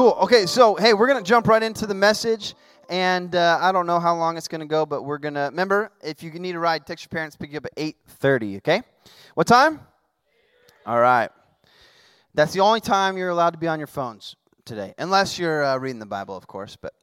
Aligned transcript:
Cool. 0.00 0.16
Okay, 0.22 0.46
so 0.46 0.76
hey, 0.76 0.94
we're 0.94 1.08
gonna 1.08 1.20
jump 1.20 1.46
right 1.46 1.62
into 1.62 1.86
the 1.86 1.92
message, 1.92 2.54
and 2.88 3.36
uh, 3.36 3.58
I 3.60 3.70
don't 3.70 3.86
know 3.86 4.00
how 4.00 4.16
long 4.16 4.38
it's 4.38 4.48
gonna 4.48 4.64
go, 4.64 4.86
but 4.86 5.02
we're 5.02 5.18
gonna 5.18 5.50
remember 5.50 5.92
if 6.02 6.22
you 6.22 6.30
need 6.30 6.54
a 6.54 6.58
ride, 6.58 6.86
text 6.86 7.04
your 7.04 7.10
parents, 7.10 7.36
pick 7.36 7.52
you 7.52 7.58
up 7.58 7.66
at 7.66 7.72
eight 7.76 7.98
thirty. 8.06 8.56
Okay, 8.56 8.80
what 9.34 9.46
time? 9.46 9.78
All 10.86 10.98
right. 10.98 11.28
That's 12.32 12.54
the 12.54 12.60
only 12.60 12.80
time 12.80 13.18
you're 13.18 13.28
allowed 13.28 13.50
to 13.50 13.58
be 13.58 13.68
on 13.68 13.78
your 13.78 13.88
phones 13.88 14.36
today, 14.64 14.94
unless 14.96 15.38
you're 15.38 15.62
uh, 15.62 15.76
reading 15.76 15.98
the 15.98 16.06
Bible, 16.06 16.34
of 16.34 16.46
course. 16.46 16.78
But 16.80 16.94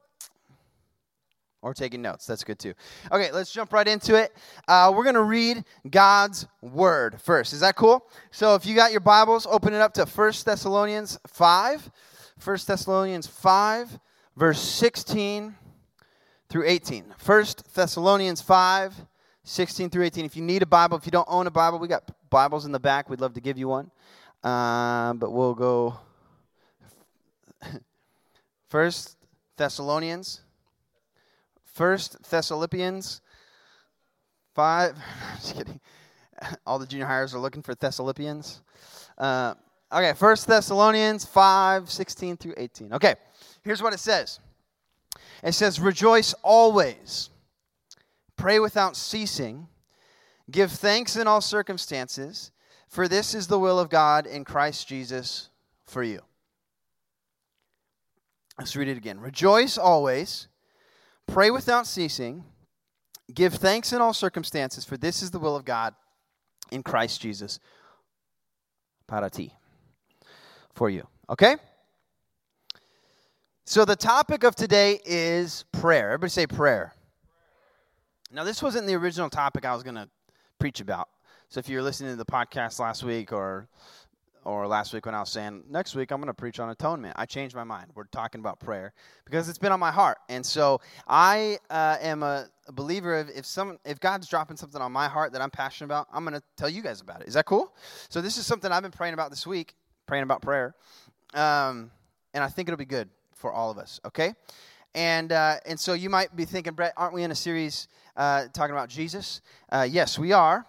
or 1.61 1.75
taking 1.75 2.02
notes. 2.02 2.25
That's 2.25 2.43
good 2.43 2.57
too. 2.57 2.73
Okay, 3.11 3.32
let's 3.32 3.54
jump 3.54 3.73
right 3.73 3.88
into 3.88 4.16
it. 4.16 4.36
Uh, 4.68 4.91
we're 4.95 5.04
going 5.04 5.14
to 5.14 5.21
read 5.21 5.66
God's 5.88 6.48
word 6.64 7.21
first. 7.21 7.54
Is 7.54 7.59
that 7.59 7.75
cool? 7.75 8.07
So 8.32 8.55
if 8.55 8.66
you 8.66 8.73
got 8.73 8.91
your 8.91 9.02
Bibles, 9.02 9.45
open 9.45 9.76
it 9.76 9.82
up 9.82 9.94
to 9.95 10.08
First 10.08 10.45
Thessalonians 10.45 11.20
5. 11.27 11.91
1 12.44 12.58
Thessalonians 12.66 13.27
5, 13.27 14.00
verse 14.36 14.59
16 14.59 15.55
through 16.50 16.64
18. 16.66 17.14
1 17.23 17.45
Thessalonians 17.73 18.41
5, 18.41 18.95
16 19.44 19.90
through 19.90 20.04
18. 20.04 20.26
If 20.26 20.36
you 20.36 20.44
need 20.44 20.62
a 20.62 20.66
Bible, 20.66 20.98
if 20.98 21.05
you 21.05 21.12
don't 21.12 21.28
own 21.30 21.48
a 21.48 21.52
Bible, 21.52 21.80
we 21.80 21.88
got 21.88 22.09
Bibles 22.30 22.66
in 22.66 22.72
the 22.72 22.80
back. 22.80 23.09
We'd 23.09 23.22
love 23.22 23.34
to 23.34 23.42
give 23.42 23.58
you 23.58 23.68
one. 23.68 23.92
Uh, 24.44 25.14
but 25.14 25.31
we'll 25.31 25.55
go. 25.55 25.98
First 28.70 29.17
Thessalonians 29.56 30.42
First 31.78 32.17
Thessalonians 32.28 33.22
5. 34.56 34.98
Just 35.36 35.56
kidding. 35.56 35.80
All 36.66 36.80
the 36.80 36.88
junior 36.88 37.06
highers 37.06 37.36
are 37.36 37.40
looking 37.40 37.62
for 37.62 37.76
Thessalonians. 37.76 38.62
Uh, 39.16 39.54
okay, 39.91 40.14
First 40.14 40.48
Thessalonians 40.48 41.25
5, 41.25 41.89
16 41.89 42.38
through 42.38 42.53
18. 42.58 42.94
Okay, 42.94 43.16
here's 43.64 43.81
what 43.81 43.94
it 43.94 44.00
says. 44.00 44.39
It 45.44 45.53
says, 45.53 45.80
Rejoice 45.80 46.34
always, 46.44 47.30
pray 48.36 48.59
without 48.59 48.95
ceasing, 48.95 49.67
give 50.50 50.72
thanks 50.72 51.16
in 51.16 51.28
all 51.28 51.42
circumstances, 51.42 52.52
for 52.88 53.08
this 53.08 53.36
is 53.36 53.48
the 53.48 53.59
will 53.59 53.80
of 53.80 53.89
God 53.89 54.26
in 54.26 54.45
Christ 54.45 54.88
Jesus 54.88 55.50
for 55.86 56.04
you. 56.04 56.22
Let's 58.58 58.76
read 58.76 58.88
it 58.88 58.98
again. 58.98 59.20
Rejoice 59.20 59.78
always 59.78 60.48
Pray 61.28 61.52
without 61.52 61.86
ceasing. 61.86 62.44
Give 63.33 63.54
thanks 63.54 63.92
in 63.92 64.02
all 64.02 64.14
circumstances, 64.14 64.86
for 64.86 64.95
this 64.95 65.22
is 65.22 65.31
the 65.31 65.39
will 65.39 65.56
of 65.56 65.66
God 65.66 65.94
in 66.72 66.81
Christ 66.81 67.22
Jesus. 67.22 67.59
Para 69.06 69.30
ti. 69.30 69.56
For 70.78 70.92
you. 70.92 71.08
Okay? 71.28 71.56
So 73.66 73.83
the 73.83 73.95
topic 73.95 74.44
of 74.44 74.56
today 74.56 75.00
is 75.06 75.66
prayer. 75.72 76.11
Everybody 76.11 76.30
say 76.30 76.45
prayer. 76.45 76.94
Now, 78.31 78.44
this 78.44 78.61
wasn't 78.61 78.86
the 78.86 78.94
original 78.94 79.28
topic 79.28 79.66
I 79.66 79.73
was 79.73 79.81
going 79.81 79.95
to 79.95 80.08
preach 80.59 80.80
about. 80.80 81.09
So 81.50 81.58
if 81.58 81.67
you're 81.67 81.81
listening 81.81 82.11
to 82.11 82.16
the 82.16 82.25
podcast 82.25 82.80
last 82.80 83.03
week 83.03 83.33
or 83.33 83.67
or 84.45 84.67
last 84.67 84.94
week 84.94 85.08
when 85.08 85.16
I 85.16 85.20
was 85.20 85.31
saying, 85.31 85.64
next 85.67 85.95
week 85.95 86.11
I'm 86.11 86.22
going 86.22 86.28
to 86.28 86.33
preach 86.33 86.59
on 86.59 86.70
atonement. 86.70 87.16
I 87.17 87.25
changed 87.25 87.55
my 87.55 87.64
mind. 87.64 87.88
We're 87.95 88.05
talking 88.05 88.39
about 88.39 88.59
prayer 88.59 88.94
because 89.25 89.50
it's 89.50 89.58
been 89.58 89.72
on 89.72 89.80
my 89.80 89.92
heart. 89.92 90.20
And 90.30 90.45
so 90.45 90.80
I 91.08 91.58
uh, 91.72 91.98
am 92.00 92.22
a, 92.22 92.48
a, 92.67 92.72
believer 92.72 93.17
of 93.17 93.30
if, 93.31 93.45
some, 93.48 93.80
if 93.83 94.00
God's 94.00 94.30
dropping 94.30 94.58
something 94.58 94.80
on 94.80 94.92
my 94.92 95.08
heart 95.08 95.33
that 95.33 95.42
I'm 95.42 95.50
passionate 95.50 95.88
about, 95.88 96.08
I'm 96.14 96.23
going 96.23 96.36
to 96.36 96.44
tell 96.55 96.70
you 96.70 96.83
guys 96.83 97.02
about 97.02 97.22
it. 97.22 97.28
Is 97.28 97.33
that 97.33 97.45
cool? 97.45 97.75
So 98.09 98.22
this 98.22 98.38
is 98.38 98.45
something 98.45 98.72
I've 98.72 98.83
been 98.83 98.92
praying 98.92 99.16
about 99.16 99.31
this 99.31 99.45
week, 99.45 99.75
praying 100.08 100.23
about 100.23 100.41
prayer. 100.41 100.73
Um, 101.33 101.91
and 102.33 102.44
I 102.44 102.47
think 102.47 102.67
it'll 102.67 102.77
be 102.77 102.86
good 102.86 103.09
for 103.36 103.52
all 103.52 103.69
of 103.69 103.77
us, 103.77 104.00
okay? 104.05 104.33
And, 104.95 105.32
uh, 105.32 105.58
and 105.65 105.80
so 105.80 105.93
you 105.93 106.09
might 106.09 106.36
be 106.36 106.45
thinking, 106.45 106.73
Brett, 106.73 106.93
aren't 106.98 107.14
we 107.14 107.23
in 107.23 107.30
a 107.30 107.36
series 107.36 107.87
uh, 108.15 108.45
talking 108.54 108.73
about 108.73 108.89
Jesus? 108.89 109.42
Uh, 109.71 109.87
yes, 109.89 110.17
we 110.17 110.33
are. 110.33 110.65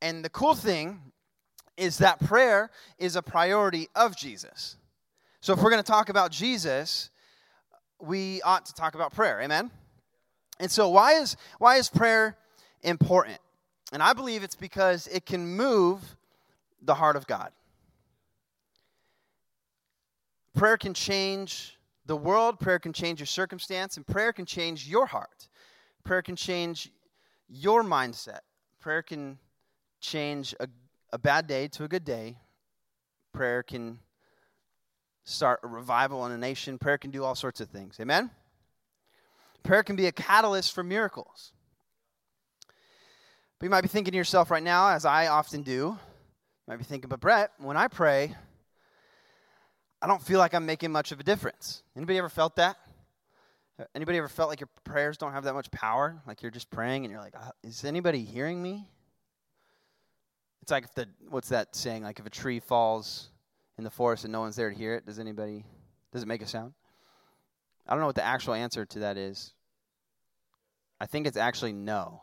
And 0.00 0.24
the 0.24 0.30
cool 0.30 0.54
thing 0.54 1.00
is 1.76 1.98
that 1.98 2.20
prayer 2.20 2.70
is 2.98 3.16
a 3.16 3.22
priority 3.22 3.88
of 3.94 4.16
Jesus. 4.16 4.76
So 5.40 5.52
if 5.52 5.60
we're 5.60 5.70
going 5.70 5.82
to 5.82 5.90
talk 5.90 6.08
about 6.08 6.30
Jesus, 6.30 7.10
we 8.00 8.40
ought 8.42 8.66
to 8.66 8.74
talk 8.74 8.94
about 8.94 9.12
prayer. 9.12 9.40
Amen. 9.40 9.70
And 10.60 10.70
so 10.70 10.88
why 10.88 11.14
is 11.14 11.36
why 11.58 11.76
is 11.76 11.88
prayer 11.88 12.36
important? 12.82 13.38
And 13.92 14.02
I 14.02 14.12
believe 14.12 14.42
it's 14.42 14.56
because 14.56 15.06
it 15.06 15.24
can 15.24 15.46
move 15.46 16.16
the 16.82 16.94
heart 16.94 17.16
of 17.16 17.26
God. 17.26 17.50
Prayer 20.58 20.76
can 20.76 20.92
change 20.92 21.78
the 22.06 22.16
world, 22.16 22.58
prayer 22.58 22.78
can 22.78 22.92
change 22.92 23.20
your 23.20 23.26
circumstance, 23.26 23.96
and 23.96 24.06
prayer 24.06 24.32
can 24.32 24.44
change 24.44 24.88
your 24.88 25.06
heart. 25.06 25.48
Prayer 26.04 26.20
can 26.20 26.36
change 26.36 26.90
your 27.48 27.82
mindset. 27.82 28.40
Prayer 28.80 29.02
can 29.02 29.38
change 30.00 30.54
a 30.60 30.68
a 31.12 31.18
bad 31.18 31.46
day 31.46 31.68
to 31.68 31.84
a 31.84 31.88
good 31.88 32.04
day. 32.04 32.36
Prayer 33.32 33.62
can 33.62 33.98
start 35.24 35.60
a 35.62 35.66
revival 35.66 36.24
in 36.26 36.32
a 36.32 36.38
nation. 36.38 36.78
Prayer 36.78 36.98
can 36.98 37.10
do 37.10 37.24
all 37.24 37.34
sorts 37.34 37.60
of 37.60 37.68
things. 37.68 37.98
Amen? 38.00 38.30
Prayer 39.62 39.82
can 39.82 39.96
be 39.96 40.06
a 40.06 40.12
catalyst 40.12 40.74
for 40.74 40.82
miracles. 40.82 41.52
But 43.58 43.66
you 43.66 43.70
might 43.70 43.80
be 43.80 43.88
thinking 43.88 44.12
to 44.12 44.16
yourself 44.16 44.50
right 44.50 44.62
now, 44.62 44.88
as 44.88 45.04
I 45.04 45.26
often 45.26 45.62
do, 45.62 45.72
you 45.72 45.98
might 46.66 46.76
be 46.76 46.84
thinking, 46.84 47.08
but 47.08 47.20
Brett, 47.20 47.50
when 47.58 47.76
I 47.76 47.88
pray, 47.88 48.34
I 50.00 50.06
don't 50.06 50.22
feel 50.22 50.38
like 50.38 50.54
I'm 50.54 50.66
making 50.66 50.92
much 50.92 51.12
of 51.12 51.20
a 51.20 51.24
difference. 51.24 51.82
Anybody 51.96 52.18
ever 52.18 52.28
felt 52.28 52.56
that? 52.56 52.76
Anybody 53.94 54.18
ever 54.18 54.28
felt 54.28 54.48
like 54.48 54.60
your 54.60 54.68
prayers 54.84 55.18
don't 55.18 55.32
have 55.32 55.44
that 55.44 55.54
much 55.54 55.70
power? 55.70 56.20
Like 56.26 56.42
you're 56.42 56.50
just 56.50 56.70
praying 56.70 57.04
and 57.04 57.12
you're 57.12 57.20
like, 57.20 57.34
uh, 57.36 57.50
is 57.62 57.84
anybody 57.84 58.24
hearing 58.24 58.62
me? 58.62 58.88
It's 60.62 60.70
like 60.70 60.84
if 60.84 60.94
the 60.94 61.08
what's 61.28 61.48
that 61.50 61.74
saying? 61.74 62.02
Like 62.02 62.18
if 62.18 62.26
a 62.26 62.30
tree 62.30 62.60
falls 62.60 63.30
in 63.76 63.84
the 63.84 63.90
forest 63.90 64.24
and 64.24 64.32
no 64.32 64.40
one's 64.40 64.56
there 64.56 64.70
to 64.70 64.76
hear 64.76 64.94
it, 64.94 65.06
does 65.06 65.18
anybody 65.18 65.64
does 66.12 66.22
it 66.22 66.26
make 66.26 66.42
a 66.42 66.46
sound? 66.46 66.74
I 67.86 67.92
don't 67.92 68.00
know 68.00 68.06
what 68.06 68.16
the 68.16 68.24
actual 68.24 68.54
answer 68.54 68.84
to 68.84 68.98
that 69.00 69.16
is. 69.16 69.54
I 71.00 71.06
think 71.06 71.26
it's 71.26 71.36
actually 71.36 71.72
no. 71.72 72.22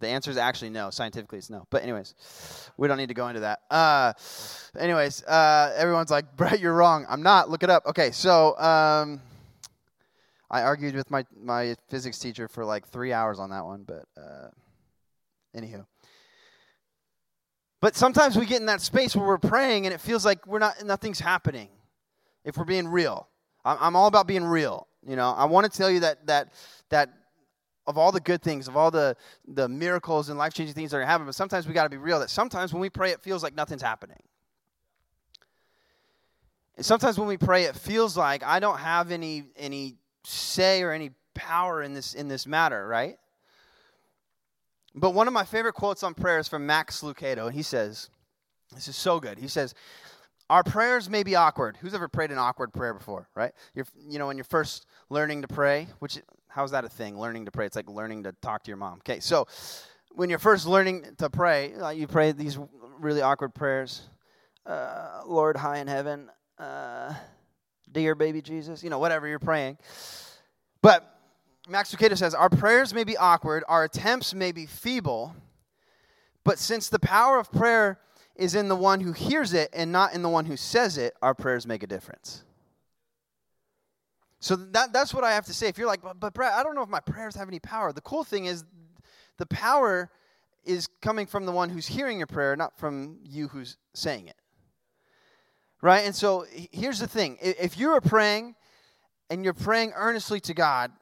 The 0.00 0.08
answer 0.08 0.30
is 0.30 0.36
actually 0.36 0.70
no. 0.70 0.90
Scientifically, 0.90 1.38
it's 1.38 1.50
no. 1.50 1.66
But 1.70 1.82
anyways, 1.82 2.14
we 2.76 2.86
don't 2.86 2.98
need 2.98 3.08
to 3.08 3.14
go 3.14 3.28
into 3.28 3.40
that. 3.40 3.60
Uh, 3.70 4.12
anyways, 4.78 5.24
uh, 5.24 5.74
everyone's 5.76 6.10
like, 6.10 6.24
Brett, 6.36 6.60
you're 6.60 6.74
wrong. 6.74 7.04
I'm 7.08 7.22
not. 7.22 7.50
Look 7.50 7.62
it 7.62 7.70
up. 7.70 7.86
Okay, 7.86 8.12
so 8.12 8.58
um, 8.58 9.20
I 10.50 10.62
argued 10.62 10.94
with 10.94 11.10
my 11.10 11.24
my 11.40 11.76
physics 11.88 12.18
teacher 12.18 12.48
for 12.48 12.64
like 12.64 12.86
three 12.86 13.12
hours 13.12 13.38
on 13.38 13.50
that 13.50 13.64
one. 13.64 13.84
But 13.84 14.04
uh, 14.16 14.48
anywho, 15.56 15.84
but 17.80 17.96
sometimes 17.96 18.36
we 18.36 18.46
get 18.46 18.60
in 18.60 18.66
that 18.66 18.80
space 18.80 19.14
where 19.14 19.26
we're 19.26 19.38
praying 19.38 19.86
and 19.86 19.94
it 19.94 20.00
feels 20.00 20.24
like 20.24 20.46
we're 20.46 20.58
not 20.58 20.84
nothing's 20.84 21.20
happening. 21.20 21.68
If 22.44 22.56
we're 22.56 22.64
being 22.64 22.88
real, 22.88 23.28
I'm, 23.64 23.94
all 23.94 24.06
about 24.06 24.26
being 24.26 24.44
real. 24.44 24.88
You 25.06 25.16
know, 25.16 25.30
I 25.30 25.44
want 25.44 25.70
to 25.70 25.76
tell 25.76 25.90
you 25.90 26.00
that 26.00 26.26
that 26.26 26.52
that 26.88 27.10
of 27.88 27.96
all 27.96 28.12
the 28.12 28.20
good 28.20 28.42
things, 28.42 28.68
of 28.68 28.76
all 28.76 28.90
the 28.90 29.16
the 29.48 29.66
miracles 29.68 30.28
and 30.28 30.38
life 30.38 30.52
changing 30.52 30.74
things 30.74 30.90
that 30.92 30.98
are 30.98 31.04
happening, 31.04 31.26
but 31.26 31.34
sometimes 31.34 31.66
we 31.66 31.72
got 31.72 31.84
to 31.84 31.88
be 31.88 31.96
real. 31.96 32.20
That 32.20 32.30
sometimes 32.30 32.72
when 32.72 32.80
we 32.82 32.90
pray, 32.90 33.10
it 33.10 33.22
feels 33.22 33.42
like 33.42 33.54
nothing's 33.54 33.82
happening. 33.82 34.22
And 36.76 36.84
sometimes 36.84 37.18
when 37.18 37.26
we 37.26 37.38
pray, 37.38 37.64
it 37.64 37.74
feels 37.74 38.16
like 38.16 38.44
I 38.44 38.60
don't 38.60 38.78
have 38.78 39.10
any 39.10 39.44
any 39.56 39.96
say 40.22 40.82
or 40.82 40.92
any 40.92 41.12
power 41.32 41.82
in 41.82 41.94
this 41.94 42.12
in 42.12 42.28
this 42.28 42.46
matter, 42.46 42.86
right? 42.86 43.16
But 44.94 45.12
one 45.12 45.26
of 45.26 45.32
my 45.32 45.44
favorite 45.44 45.74
quotes 45.74 46.02
on 46.02 46.12
prayer 46.12 46.38
is 46.38 46.46
from 46.46 46.66
Max 46.66 47.00
Lucado, 47.00 47.46
and 47.46 47.54
he 47.54 47.62
says, 47.62 48.10
This 48.74 48.86
is 48.86 48.96
so 48.96 49.18
good. 49.18 49.38
He 49.38 49.48
says, 49.48 49.74
Our 50.50 50.64
prayers 50.64 51.10
may 51.10 51.22
be 51.22 51.34
awkward. 51.34 51.76
Who's 51.80 51.94
ever 51.94 52.08
prayed 52.08 52.30
an 52.30 52.38
awkward 52.38 52.72
prayer 52.72 52.94
before, 52.94 53.28
right? 53.34 53.52
You're, 53.74 53.86
you 54.08 54.18
know, 54.18 54.28
when 54.28 54.36
you're 54.36 54.44
first 54.44 54.86
learning 55.10 55.42
to 55.42 55.48
pray, 55.48 55.88
which, 55.98 56.18
how's 56.48 56.70
that 56.70 56.84
a 56.84 56.88
thing? 56.88 57.18
Learning 57.18 57.44
to 57.44 57.50
pray. 57.50 57.66
It's 57.66 57.76
like 57.76 57.88
learning 57.88 58.22
to 58.22 58.32
talk 58.40 58.64
to 58.64 58.70
your 58.70 58.78
mom. 58.78 58.98
Okay, 59.00 59.20
so 59.20 59.46
when 60.12 60.30
you're 60.30 60.38
first 60.38 60.66
learning 60.66 61.04
to 61.18 61.28
pray, 61.28 61.74
uh, 61.74 61.90
you 61.90 62.06
pray 62.06 62.32
these 62.32 62.58
really 62.98 63.20
awkward 63.20 63.54
prayers. 63.54 64.08
Uh, 64.64 65.22
Lord, 65.26 65.56
high 65.56 65.78
in 65.78 65.86
heaven, 65.86 66.30
uh, 66.58 67.14
dear 67.92 68.14
baby 68.14 68.42
Jesus, 68.42 68.82
you 68.82 68.90
know, 68.90 68.98
whatever 68.98 69.28
you're 69.28 69.38
praying. 69.38 69.78
But 70.82 71.18
Max 71.68 71.94
Lucado 71.94 72.16
says, 72.16 72.34
Our 72.34 72.50
prayers 72.50 72.94
may 72.94 73.04
be 73.04 73.16
awkward, 73.16 73.64
our 73.68 73.84
attempts 73.84 74.34
may 74.34 74.52
be 74.52 74.66
feeble, 74.66 75.34
but 76.42 76.58
since 76.58 76.88
the 76.88 76.98
power 76.98 77.38
of 77.38 77.52
prayer 77.52 77.98
is 78.38 78.54
in 78.54 78.68
the 78.68 78.76
one 78.76 79.00
who 79.00 79.12
hears 79.12 79.52
it 79.52 79.68
and 79.72 79.90
not 79.90 80.14
in 80.14 80.22
the 80.22 80.28
one 80.28 80.46
who 80.46 80.56
says 80.56 80.96
it, 80.96 81.14
our 81.20 81.34
prayers 81.34 81.66
make 81.66 81.82
a 81.82 81.86
difference. 81.86 82.44
So 84.40 84.54
that, 84.54 84.92
that's 84.92 85.12
what 85.12 85.24
I 85.24 85.32
have 85.32 85.46
to 85.46 85.52
say. 85.54 85.66
If 85.66 85.76
you're 85.76 85.88
like, 85.88 86.00
but, 86.00 86.20
but 86.20 86.32
Brett, 86.32 86.52
I 86.52 86.62
don't 86.62 86.76
know 86.76 86.82
if 86.82 86.88
my 86.88 87.00
prayers 87.00 87.34
have 87.34 87.48
any 87.48 87.58
power. 87.58 87.92
The 87.92 88.00
cool 88.00 88.22
thing 88.22 88.46
is 88.46 88.64
the 89.36 89.46
power 89.46 90.08
is 90.64 90.88
coming 91.02 91.26
from 91.26 91.46
the 91.46 91.52
one 91.52 91.68
who's 91.68 91.88
hearing 91.88 92.18
your 92.18 92.28
prayer, 92.28 92.54
not 92.54 92.78
from 92.78 93.18
you 93.24 93.48
who's 93.48 93.76
saying 93.94 94.28
it. 94.28 94.36
Right? 95.82 96.04
And 96.04 96.14
so 96.14 96.46
here's 96.72 97.00
the 97.00 97.08
thing 97.08 97.38
if 97.40 97.76
you 97.78 97.90
are 97.90 98.00
praying 98.00 98.54
and 99.30 99.44
you're 99.44 99.54
praying 99.54 99.92
earnestly 99.96 100.40
to 100.40 100.54
God 100.54 100.92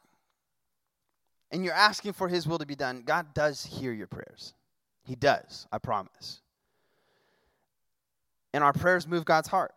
and 1.50 1.65
you're 1.65 1.75
asking 1.75 2.15
for 2.15 2.29
His 2.29 2.47
will 2.47 2.59
to 2.59 2.67
be 2.67 2.77
done, 2.77 3.03
God 3.05 3.35
does 3.35 3.65
hear 3.65 3.93
your 3.93 4.06
prayers. 4.06 4.55
He 5.05 5.15
does, 5.15 5.67
I 5.71 5.79
promise. 5.79 6.41
And 8.56 8.64
our 8.64 8.73
prayers 8.73 9.06
move 9.06 9.26
God's 9.26 9.49
heart. 9.49 9.75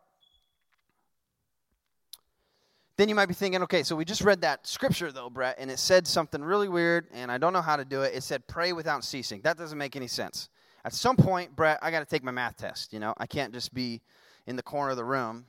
Then 2.96 3.10
you 3.10 3.16
might 3.16 3.26
be 3.26 3.34
thinking, 3.34 3.62
okay, 3.64 3.84
so 3.84 3.94
we 3.94 4.06
just 4.06 4.22
read 4.22 4.40
that 4.40 4.66
scripture 4.66 5.12
though, 5.12 5.30
Brett, 5.30 5.58
and 5.60 5.70
it 5.70 5.80
said 5.80 6.08
something 6.08 6.42
really 6.42 6.70
weird, 6.70 7.08
and 7.12 7.30
I 7.30 7.38
don't 7.38 7.52
know 7.52 7.62
how 7.62 7.76
to 7.76 7.84
do 7.84 8.04
it. 8.04 8.16
It 8.16 8.24
said 8.24 8.48
pray 8.48 8.72
without 8.72 9.04
ceasing. 9.04 9.42
That 9.42 9.58
doesn't 9.58 9.78
make 9.78 9.98
any 9.98 10.08
sense. 10.08 10.48
At 10.86 10.94
some 10.94 11.18
point, 11.18 11.58
Brett, 11.58 11.80
I 11.82 11.92
got 11.92 12.00
to 12.00 12.06
take 12.06 12.24
my 12.24 12.32
math 12.32 12.56
test. 12.56 12.94
You 12.94 13.02
know, 13.02 13.14
I 13.18 13.28
can't 13.28 13.54
just 13.54 13.74
be 13.74 14.00
in 14.48 14.56
the 14.56 14.64
corner 14.64 14.92
of 14.92 14.96
the 14.96 15.04
room 15.04 15.46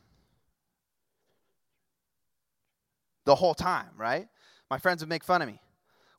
the 3.26 3.37
whole 3.37 3.55
time, 3.55 3.91
right? 3.97 4.26
My 4.73 4.79
friends 4.79 5.03
would 5.03 5.09
make 5.09 5.23
fun 5.23 5.41
of 5.41 5.47
me. 5.47 5.61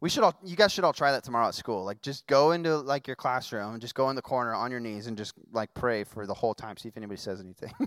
We 0.01 0.09
should 0.09 0.24
all, 0.24 0.36
you 0.44 0.56
guys 0.56 0.71
should 0.71 0.83
all 0.83 0.94
try 0.94 1.12
that 1.12 1.24
tomorrow 1.24 1.48
at 1.48 1.53
school. 1.53 1.86
Like, 1.86 2.01
just 2.01 2.25
go 2.25 2.51
into 2.51 2.77
like 2.77 3.06
your 3.06 3.15
classroom 3.15 3.80
just 3.80 3.94
go 3.94 4.09
in 4.09 4.15
the 4.15 4.21
corner 4.21 4.53
on 4.53 4.71
your 4.71 4.80
knees 4.80 5.06
and 5.06 5.15
just 5.15 5.36
like 5.53 5.74
pray 5.75 6.03
for 6.03 6.25
the 6.25 6.33
whole 6.33 6.56
time. 6.56 6.75
See 6.77 6.89
if 6.89 6.98
anybody 6.98 7.19
says 7.19 7.39
anything. 7.39 7.71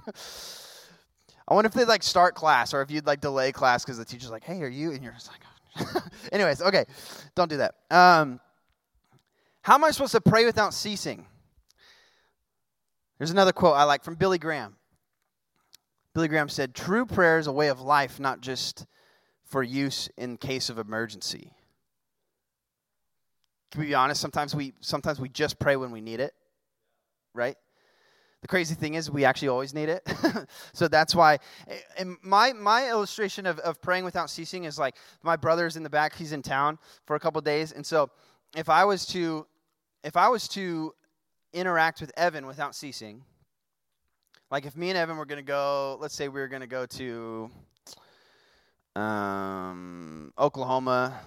I 1.47 1.55
wonder 1.55 1.67
if 1.67 1.75
they 1.75 1.85
like 1.85 2.03
start 2.03 2.35
class 2.35 2.73
or 2.73 2.81
if 2.83 2.91
you'd 2.91 3.07
like 3.07 3.21
delay 3.21 3.53
class 3.53 3.85
because 3.85 3.99
the 3.99 4.05
teacher's 4.05 4.31
like, 4.31 4.45
"Hey, 4.45 4.63
are 4.63 4.69
you?" 4.69 4.93
And 4.93 5.03
you're 5.03 5.13
just 5.13 5.29
like, 5.29 6.03
anyways, 6.33 6.63
okay, 6.63 6.85
don't 7.35 7.51
do 7.51 7.59
that. 7.59 7.75
Um, 7.91 8.41
how 9.63 9.75
am 9.75 9.85
I 9.85 9.91
supposed 9.91 10.13
to 10.13 10.21
pray 10.21 10.45
without 10.45 10.73
ceasing? 10.73 11.27
There's 13.19 13.31
another 13.31 13.53
quote 13.53 13.75
I 13.75 13.85
like 13.85 14.05
from 14.05 14.15
Billy 14.15 14.39
Graham. 14.39 14.77
Billy 16.15 16.29
Graham 16.29 16.49
said, 16.49 16.75
"True 16.75 17.07
prayer 17.07 17.39
is 17.39 17.47
a 17.47 17.53
way 17.53 17.69
of 17.69 17.81
life, 17.81 18.21
not 18.21 18.41
just 18.41 18.87
for 19.45 19.63
use 19.63 20.09
in 20.17 20.37
case 20.37 20.71
of 20.71 20.79
emergency." 20.79 21.53
We 23.77 23.87
be 23.87 23.95
honest? 23.95 24.21
Sometimes 24.21 24.55
we 24.55 24.75
sometimes 24.81 25.21
we 25.21 25.29
just 25.29 25.59
pray 25.59 25.77
when 25.77 25.91
we 25.91 26.01
need 26.01 26.21
it, 26.21 26.35
right? 27.35 27.57
The 28.45 28.49
crazy 28.49 28.75
thing 28.75 28.93
is, 28.93 29.11
we 29.11 29.25
actually 29.25 29.49
always 29.49 29.73
need 29.73 29.89
it. 29.89 30.07
so 30.75 30.87
that's 30.87 31.15
why. 31.15 31.39
And 31.97 32.19
my 32.23 32.53
my 32.53 32.91
illustration 32.91 33.47
of, 33.47 33.59
of 33.61 33.81
praying 33.81 34.05
without 34.05 34.29
ceasing 34.29 34.65
is 34.65 34.79
like 34.79 34.97
my 35.23 35.35
brother's 35.35 35.77
in 35.77 35.83
the 35.83 35.89
back. 35.89 36.15
He's 36.15 36.33
in 36.33 36.43
town 36.43 36.79
for 37.07 37.17
a 37.17 37.21
couple 37.21 37.41
days, 37.41 37.73
and 37.73 37.87
so 37.87 38.11
if 38.55 38.69
I 38.69 38.85
was 38.85 39.07
to 39.07 39.47
if 40.03 40.17
I 40.17 40.29
was 40.29 40.47
to 40.49 40.95
interact 41.55 42.03
with 42.03 42.13
Evan 42.19 42.47
without 42.47 42.75
ceasing, 42.75 43.23
like 44.51 44.67
if 44.67 44.77
me 44.77 44.91
and 44.91 44.99
Evan 44.99 45.17
were 45.17 45.25
to 45.39 45.43
go, 45.43 45.97
let's 46.01 46.15
say 46.15 46.29
we 46.29 46.39
were 46.39 46.49
to 46.61 46.67
go 46.67 46.85
to 46.85 47.51
um, 48.95 50.33
Oklahoma 50.39 51.19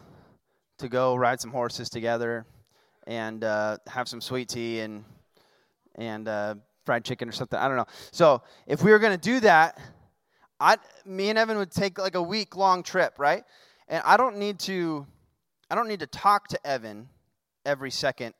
to 0.77 0.87
go 0.87 1.15
ride 1.15 1.39
some 1.39 1.51
horses 1.51 1.89
together 1.89 2.45
and 3.05 3.43
uh, 3.43 3.77
have 3.87 4.07
some 4.07 4.21
sweet 4.21 4.49
tea 4.49 4.79
and 4.81 5.03
and 5.95 6.27
uh, 6.27 6.55
fried 6.85 7.03
chicken 7.03 7.27
or 7.27 7.31
something. 7.31 7.57
I 7.59 7.67
don't 7.67 7.77
know. 7.77 7.87
So 8.11 8.43
if 8.65 8.83
we 8.83 8.91
were 8.91 8.99
going 8.99 9.17
to 9.17 9.23
do 9.23 9.39
that, 9.41 9.79
I, 10.59 10.77
me 11.05 11.29
and 11.29 11.37
Evan 11.37 11.57
would 11.57 11.71
take 11.71 11.99
like 11.99 12.15
a 12.15 12.21
week 12.21 12.55
long 12.55 12.83
trip, 12.83 13.15
right? 13.17 13.43
And 13.87 14.01
I 14.05 14.17
don't 14.17 14.37
need 14.37 14.59
to, 14.59 15.05
I 15.69 15.75
don't 15.75 15.87
need 15.87 15.99
to 15.99 16.07
talk 16.07 16.47
to 16.49 16.67
Evan 16.67 17.09
every 17.65 17.91
second 17.91 18.33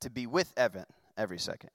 to 0.00 0.10
be 0.10 0.26
with 0.26 0.52
Evan 0.56 0.86
every 1.16 1.38
second. 1.38 1.70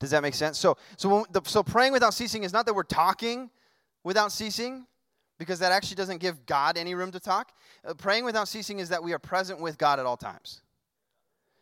Does 0.00 0.10
that 0.10 0.22
make 0.22 0.34
sense? 0.34 0.58
So, 0.58 0.76
so, 0.96 1.24
the, 1.30 1.40
so 1.44 1.62
praying 1.62 1.92
without 1.92 2.12
ceasing 2.14 2.42
is 2.42 2.52
not 2.52 2.66
that 2.66 2.74
we're 2.74 2.82
talking 2.82 3.50
without 4.02 4.32
ceasing, 4.32 4.86
because 5.38 5.58
that 5.58 5.72
actually 5.72 5.96
doesn't 5.96 6.18
give 6.18 6.46
God 6.46 6.76
any 6.76 6.94
room 6.94 7.10
to 7.12 7.20
talk. 7.20 7.52
Uh, 7.84 7.94
praying 7.94 8.24
without 8.24 8.48
ceasing 8.48 8.78
is 8.78 8.88
that 8.90 9.02
we 9.02 9.12
are 9.12 9.18
present 9.18 9.60
with 9.60 9.78
God 9.78 9.98
at 9.98 10.06
all 10.06 10.16
times. 10.16 10.62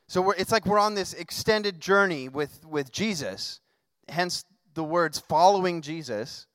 So 0.08 0.30
it's 0.32 0.52
like 0.52 0.66
we're 0.66 0.78
on 0.78 0.94
this 0.94 1.14
extended 1.14 1.80
journey 1.80 2.28
with, 2.28 2.64
with 2.66 2.92
Jesus, 2.92 3.60
hence 4.08 4.44
the 4.74 4.84
words 4.84 5.18
following 5.18 5.80
Jesus 5.80 6.46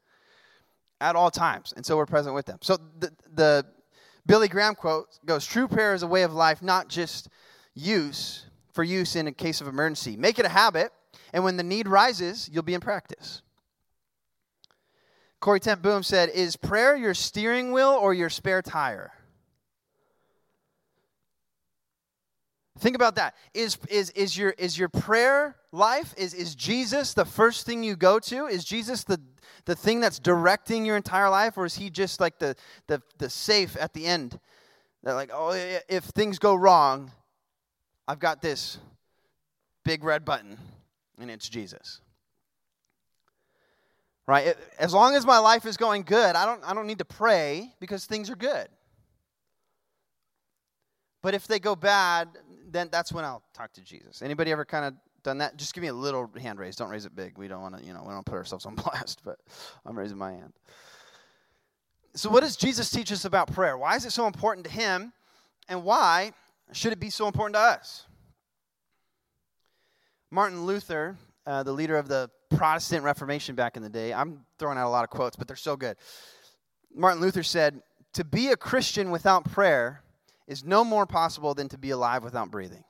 at 1.01 1.15
all 1.15 1.31
times. 1.31 1.73
And 1.75 1.85
so 1.85 1.97
we're 1.97 2.05
present 2.05 2.35
with 2.35 2.45
them. 2.45 2.59
So 2.61 2.77
the, 2.99 3.11
the 3.33 3.65
Billy 4.25 4.47
Graham 4.47 4.75
quote 4.75 5.07
goes 5.25 5.45
True 5.45 5.67
prayer 5.67 5.93
is 5.93 6.03
a 6.03 6.07
way 6.07 6.23
of 6.23 6.33
life, 6.33 6.61
not 6.61 6.87
just 6.87 7.29
use 7.73 8.45
for 8.73 8.83
use 8.83 9.15
in 9.15 9.27
a 9.27 9.31
case 9.31 9.61
of 9.61 9.67
emergency. 9.67 10.17
Make 10.17 10.37
it 10.37 10.45
a 10.45 10.49
habit, 10.49 10.91
and 11.33 11.43
when 11.43 11.57
the 11.57 11.63
need 11.63 11.87
rises, 11.87 12.49
you'll 12.51 12.63
be 12.63 12.73
in 12.73 12.81
practice. 12.81 13.41
Corrie 15.39 15.59
ten 15.59 15.79
Boom 15.79 16.03
said, 16.03 16.29
Is 16.29 16.55
prayer 16.55 16.95
your 16.95 17.13
steering 17.13 17.71
wheel 17.71 17.89
or 17.89 18.13
your 18.13 18.29
spare 18.29 18.61
tire? 18.61 19.11
Think 22.79 22.95
about 22.95 23.15
that. 23.15 23.35
Is, 23.53 23.77
is, 23.89 24.11
is, 24.11 24.37
your, 24.37 24.51
is 24.51 24.77
your 24.77 24.89
prayer 24.89 25.55
life, 25.71 26.13
is, 26.17 26.33
is 26.33 26.53
Jesus 26.53 27.13
the 27.13 27.25
first 27.25 27.65
thing 27.65 27.83
you 27.83 27.95
go 27.95 28.19
to? 28.19 28.45
Is 28.45 28.63
Jesus 28.63 29.03
the, 29.03 29.19
the 29.65 29.75
thing 29.75 29.99
that's 29.99 30.19
directing 30.19 30.85
your 30.85 30.95
entire 30.95 31.29
life? 31.29 31.57
Or 31.57 31.65
is 31.65 31.75
he 31.75 31.89
just 31.89 32.19
like 32.19 32.37
the, 32.39 32.55
the, 32.85 33.01
the 33.17 33.29
safe 33.29 33.75
at 33.79 33.93
the 33.93 34.05
end? 34.05 34.39
That 35.03 35.13
like, 35.13 35.31
oh, 35.33 35.51
if 35.89 36.03
things 36.03 36.37
go 36.37 36.53
wrong, 36.53 37.11
I've 38.07 38.19
got 38.19 38.41
this 38.41 38.77
big 39.83 40.03
red 40.03 40.23
button, 40.23 40.57
and 41.19 41.31
it's 41.31 41.49
Jesus. 41.49 42.01
Right? 44.27 44.55
As 44.77 44.93
long 44.93 45.15
as 45.15 45.25
my 45.25 45.39
life 45.39 45.65
is 45.65 45.77
going 45.77 46.03
good, 46.03 46.35
I 46.35 46.45
don't, 46.45 46.61
I 46.65 46.73
don't 46.73 46.85
need 46.85 46.97
to 46.97 47.05
pray 47.05 47.73
because 47.79 48.05
things 48.05 48.29
are 48.29 48.35
good. 48.35 48.67
But 51.23 51.33
if 51.33 51.47
they 51.47 51.59
go 51.59 51.75
bad, 51.75 52.27
then 52.69 52.89
that's 52.91 53.13
when 53.13 53.23
I'll 53.23 53.43
talk 53.53 53.71
to 53.73 53.81
Jesus. 53.81 54.21
Anybody 54.21 54.51
ever 54.51 54.65
kind 54.65 54.85
of 54.85 54.93
done 55.23 55.37
that? 55.37 55.57
Just 55.57 55.73
give 55.73 55.81
me 55.81 55.87
a 55.87 55.93
little 55.93 56.29
hand 56.39 56.59
raise. 56.59 56.75
Don't 56.75 56.89
raise 56.89 57.05
it 57.05 57.15
big. 57.15 57.37
We 57.37 57.47
don't 57.47 57.61
want 57.61 57.77
to, 57.77 57.83
you 57.83 57.93
know, 57.93 58.03
we 58.05 58.13
don't 58.13 58.25
put 58.25 58.35
ourselves 58.35 58.65
on 58.65 58.75
blast, 58.83 59.21
but 59.23 59.39
I'm 59.85 59.97
raising 59.97 60.17
my 60.17 60.31
hand. 60.31 60.53
So, 62.15 62.29
what 62.29 62.41
does 62.41 62.55
Jesus 62.55 62.89
teach 62.89 63.11
us 63.11 63.25
about 63.25 63.53
prayer? 63.53 63.77
Why 63.77 63.95
is 63.95 64.05
it 64.05 64.11
so 64.11 64.27
important 64.27 64.65
to 64.65 64.71
him? 64.71 65.13
And 65.69 65.83
why 65.83 66.33
should 66.71 66.91
it 66.91 66.99
be 66.99 67.09
so 67.09 67.27
important 67.27 67.55
to 67.55 67.61
us? 67.61 68.05
Martin 70.31 70.65
Luther, 70.65 71.15
uh, 71.45 71.63
the 71.63 71.71
leader 71.71 71.97
of 71.97 72.07
the 72.07 72.29
Protestant 72.49 73.03
Reformation 73.03 73.55
back 73.55 73.77
in 73.77 73.83
the 73.83 73.89
day, 73.89 74.13
I'm 74.13 74.45
throwing 74.57 74.77
out 74.77 74.87
a 74.87 74.89
lot 74.89 75.03
of 75.03 75.09
quotes, 75.09 75.35
but 75.35 75.47
they're 75.47 75.55
so 75.55 75.75
good. 75.75 75.97
Martin 76.93 77.21
Luther 77.21 77.43
said, 77.43 77.81
To 78.13 78.23
be 78.23 78.49
a 78.49 78.57
Christian 78.57 79.11
without 79.11 79.45
prayer 79.51 80.03
is 80.47 80.63
no 80.63 80.83
more 80.83 81.05
possible 81.05 81.53
than 81.53 81.69
to 81.69 81.77
be 81.77 81.89
alive 81.89 82.23
without 82.23 82.49
breathing. 82.49 82.83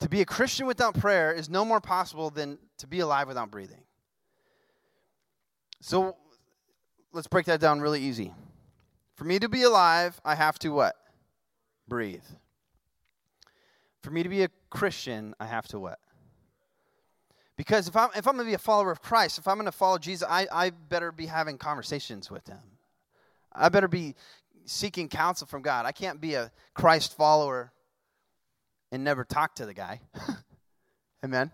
To 0.00 0.08
be 0.08 0.20
a 0.20 0.26
Christian 0.26 0.66
without 0.66 0.94
prayer 0.94 1.32
is 1.32 1.48
no 1.48 1.64
more 1.64 1.80
possible 1.80 2.30
than 2.30 2.58
to 2.78 2.86
be 2.86 3.00
alive 3.00 3.28
without 3.28 3.50
breathing. 3.50 3.82
So 5.80 6.16
let's 7.12 7.28
break 7.28 7.46
that 7.46 7.60
down 7.60 7.80
really 7.80 8.02
easy. 8.02 8.32
For 9.14 9.24
me 9.24 9.38
to 9.38 9.48
be 9.48 9.62
alive, 9.62 10.20
I 10.24 10.34
have 10.34 10.58
to 10.60 10.68
what? 10.70 10.96
Breathe. 11.88 12.24
For 14.02 14.10
me 14.10 14.22
to 14.22 14.28
be 14.28 14.42
a 14.42 14.48
Christian, 14.76 15.34
I 15.40 15.46
have 15.46 15.66
to 15.68 15.78
what? 15.78 15.98
Because 17.56 17.88
if 17.88 17.96
I'm, 17.96 18.10
if 18.14 18.28
I'm 18.28 18.34
going 18.34 18.44
to 18.44 18.50
be 18.50 18.54
a 18.54 18.58
follower 18.58 18.90
of 18.90 19.00
Christ, 19.00 19.38
if 19.38 19.48
I'm 19.48 19.56
going 19.56 19.64
to 19.64 19.72
follow 19.72 19.96
Jesus, 19.96 20.28
I, 20.28 20.46
I 20.52 20.68
better 20.68 21.10
be 21.10 21.24
having 21.24 21.56
conversations 21.56 22.30
with 22.30 22.46
him. 22.46 22.58
I 23.50 23.70
better 23.70 23.88
be 23.88 24.14
seeking 24.66 25.08
counsel 25.08 25.46
from 25.46 25.62
God. 25.62 25.86
I 25.86 25.92
can't 25.92 26.20
be 26.20 26.34
a 26.34 26.52
Christ 26.74 27.16
follower 27.16 27.72
and 28.92 29.02
never 29.02 29.24
talk 29.24 29.54
to 29.54 29.64
the 29.64 29.72
guy. 29.72 30.02
Amen. 31.24 31.50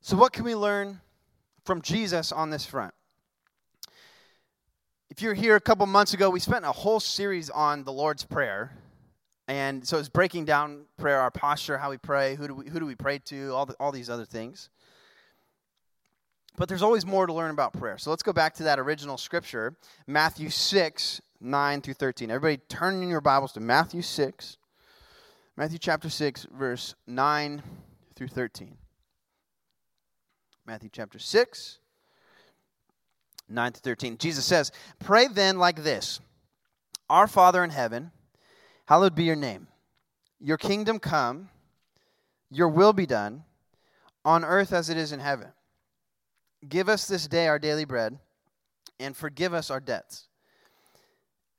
So, 0.00 0.16
what 0.16 0.32
can 0.32 0.44
we 0.44 0.54
learn 0.54 1.00
from 1.64 1.82
Jesus 1.82 2.30
on 2.30 2.50
this 2.50 2.64
front? 2.64 2.94
If 5.10 5.22
you're 5.22 5.34
here 5.34 5.56
a 5.56 5.60
couple 5.60 5.84
months 5.86 6.14
ago, 6.14 6.30
we 6.30 6.38
spent 6.38 6.64
a 6.64 6.70
whole 6.70 7.00
series 7.00 7.50
on 7.50 7.82
the 7.82 7.92
Lord's 7.92 8.24
Prayer. 8.24 8.70
And 9.48 9.86
so 9.86 9.98
it's 9.98 10.08
breaking 10.08 10.44
down 10.44 10.86
prayer, 10.96 11.20
our 11.20 11.30
posture, 11.30 11.78
how 11.78 11.90
we 11.90 11.98
pray, 11.98 12.34
who 12.34 12.48
do 12.48 12.54
we, 12.54 12.68
who 12.68 12.80
do 12.80 12.86
we 12.86 12.96
pray 12.96 13.18
to, 13.26 13.52
all, 13.52 13.66
the, 13.66 13.74
all 13.78 13.92
these 13.92 14.10
other 14.10 14.24
things. 14.24 14.70
But 16.56 16.68
there's 16.68 16.82
always 16.82 17.06
more 17.06 17.26
to 17.26 17.32
learn 17.32 17.50
about 17.50 17.74
prayer. 17.74 17.98
So 17.98 18.10
let's 18.10 18.22
go 18.22 18.32
back 18.32 18.54
to 18.54 18.64
that 18.64 18.78
original 18.78 19.18
scripture, 19.18 19.76
Matthew 20.06 20.48
6, 20.48 21.20
9 21.40 21.80
through 21.80 21.94
13. 21.94 22.30
Everybody 22.30 22.62
turn 22.68 23.02
in 23.02 23.08
your 23.08 23.20
Bibles 23.20 23.52
to 23.52 23.60
Matthew 23.60 24.02
6, 24.02 24.56
Matthew 25.56 25.78
chapter 25.78 26.10
6, 26.10 26.46
verse 26.52 26.94
9 27.06 27.62
through 28.14 28.28
13. 28.28 28.76
Matthew 30.66 30.90
chapter 30.92 31.18
6, 31.18 31.78
9 33.48 33.72
to 33.72 33.80
13. 33.80 34.18
Jesus 34.18 34.44
says, 34.44 34.72
Pray 34.98 35.28
then 35.28 35.58
like 35.58 35.82
this 35.82 36.20
Our 37.08 37.26
Father 37.26 37.62
in 37.62 37.70
heaven, 37.70 38.10
hallowed 38.86 39.14
be 39.14 39.24
your 39.24 39.36
name. 39.36 39.68
Your 40.40 40.56
kingdom 40.56 40.98
come, 40.98 41.50
Your 42.50 42.68
will 42.68 42.92
be 42.92 43.06
done 43.06 43.44
on 44.24 44.44
earth 44.44 44.72
as 44.72 44.90
it 44.90 44.96
is 44.96 45.12
in 45.12 45.20
heaven. 45.20 45.48
Give 46.68 46.88
us 46.88 47.06
this 47.06 47.28
day 47.28 47.46
our 47.48 47.58
daily 47.58 47.84
bread, 47.84 48.18
and 48.98 49.16
forgive 49.16 49.54
us 49.54 49.70
our 49.70 49.80
debts, 49.80 50.28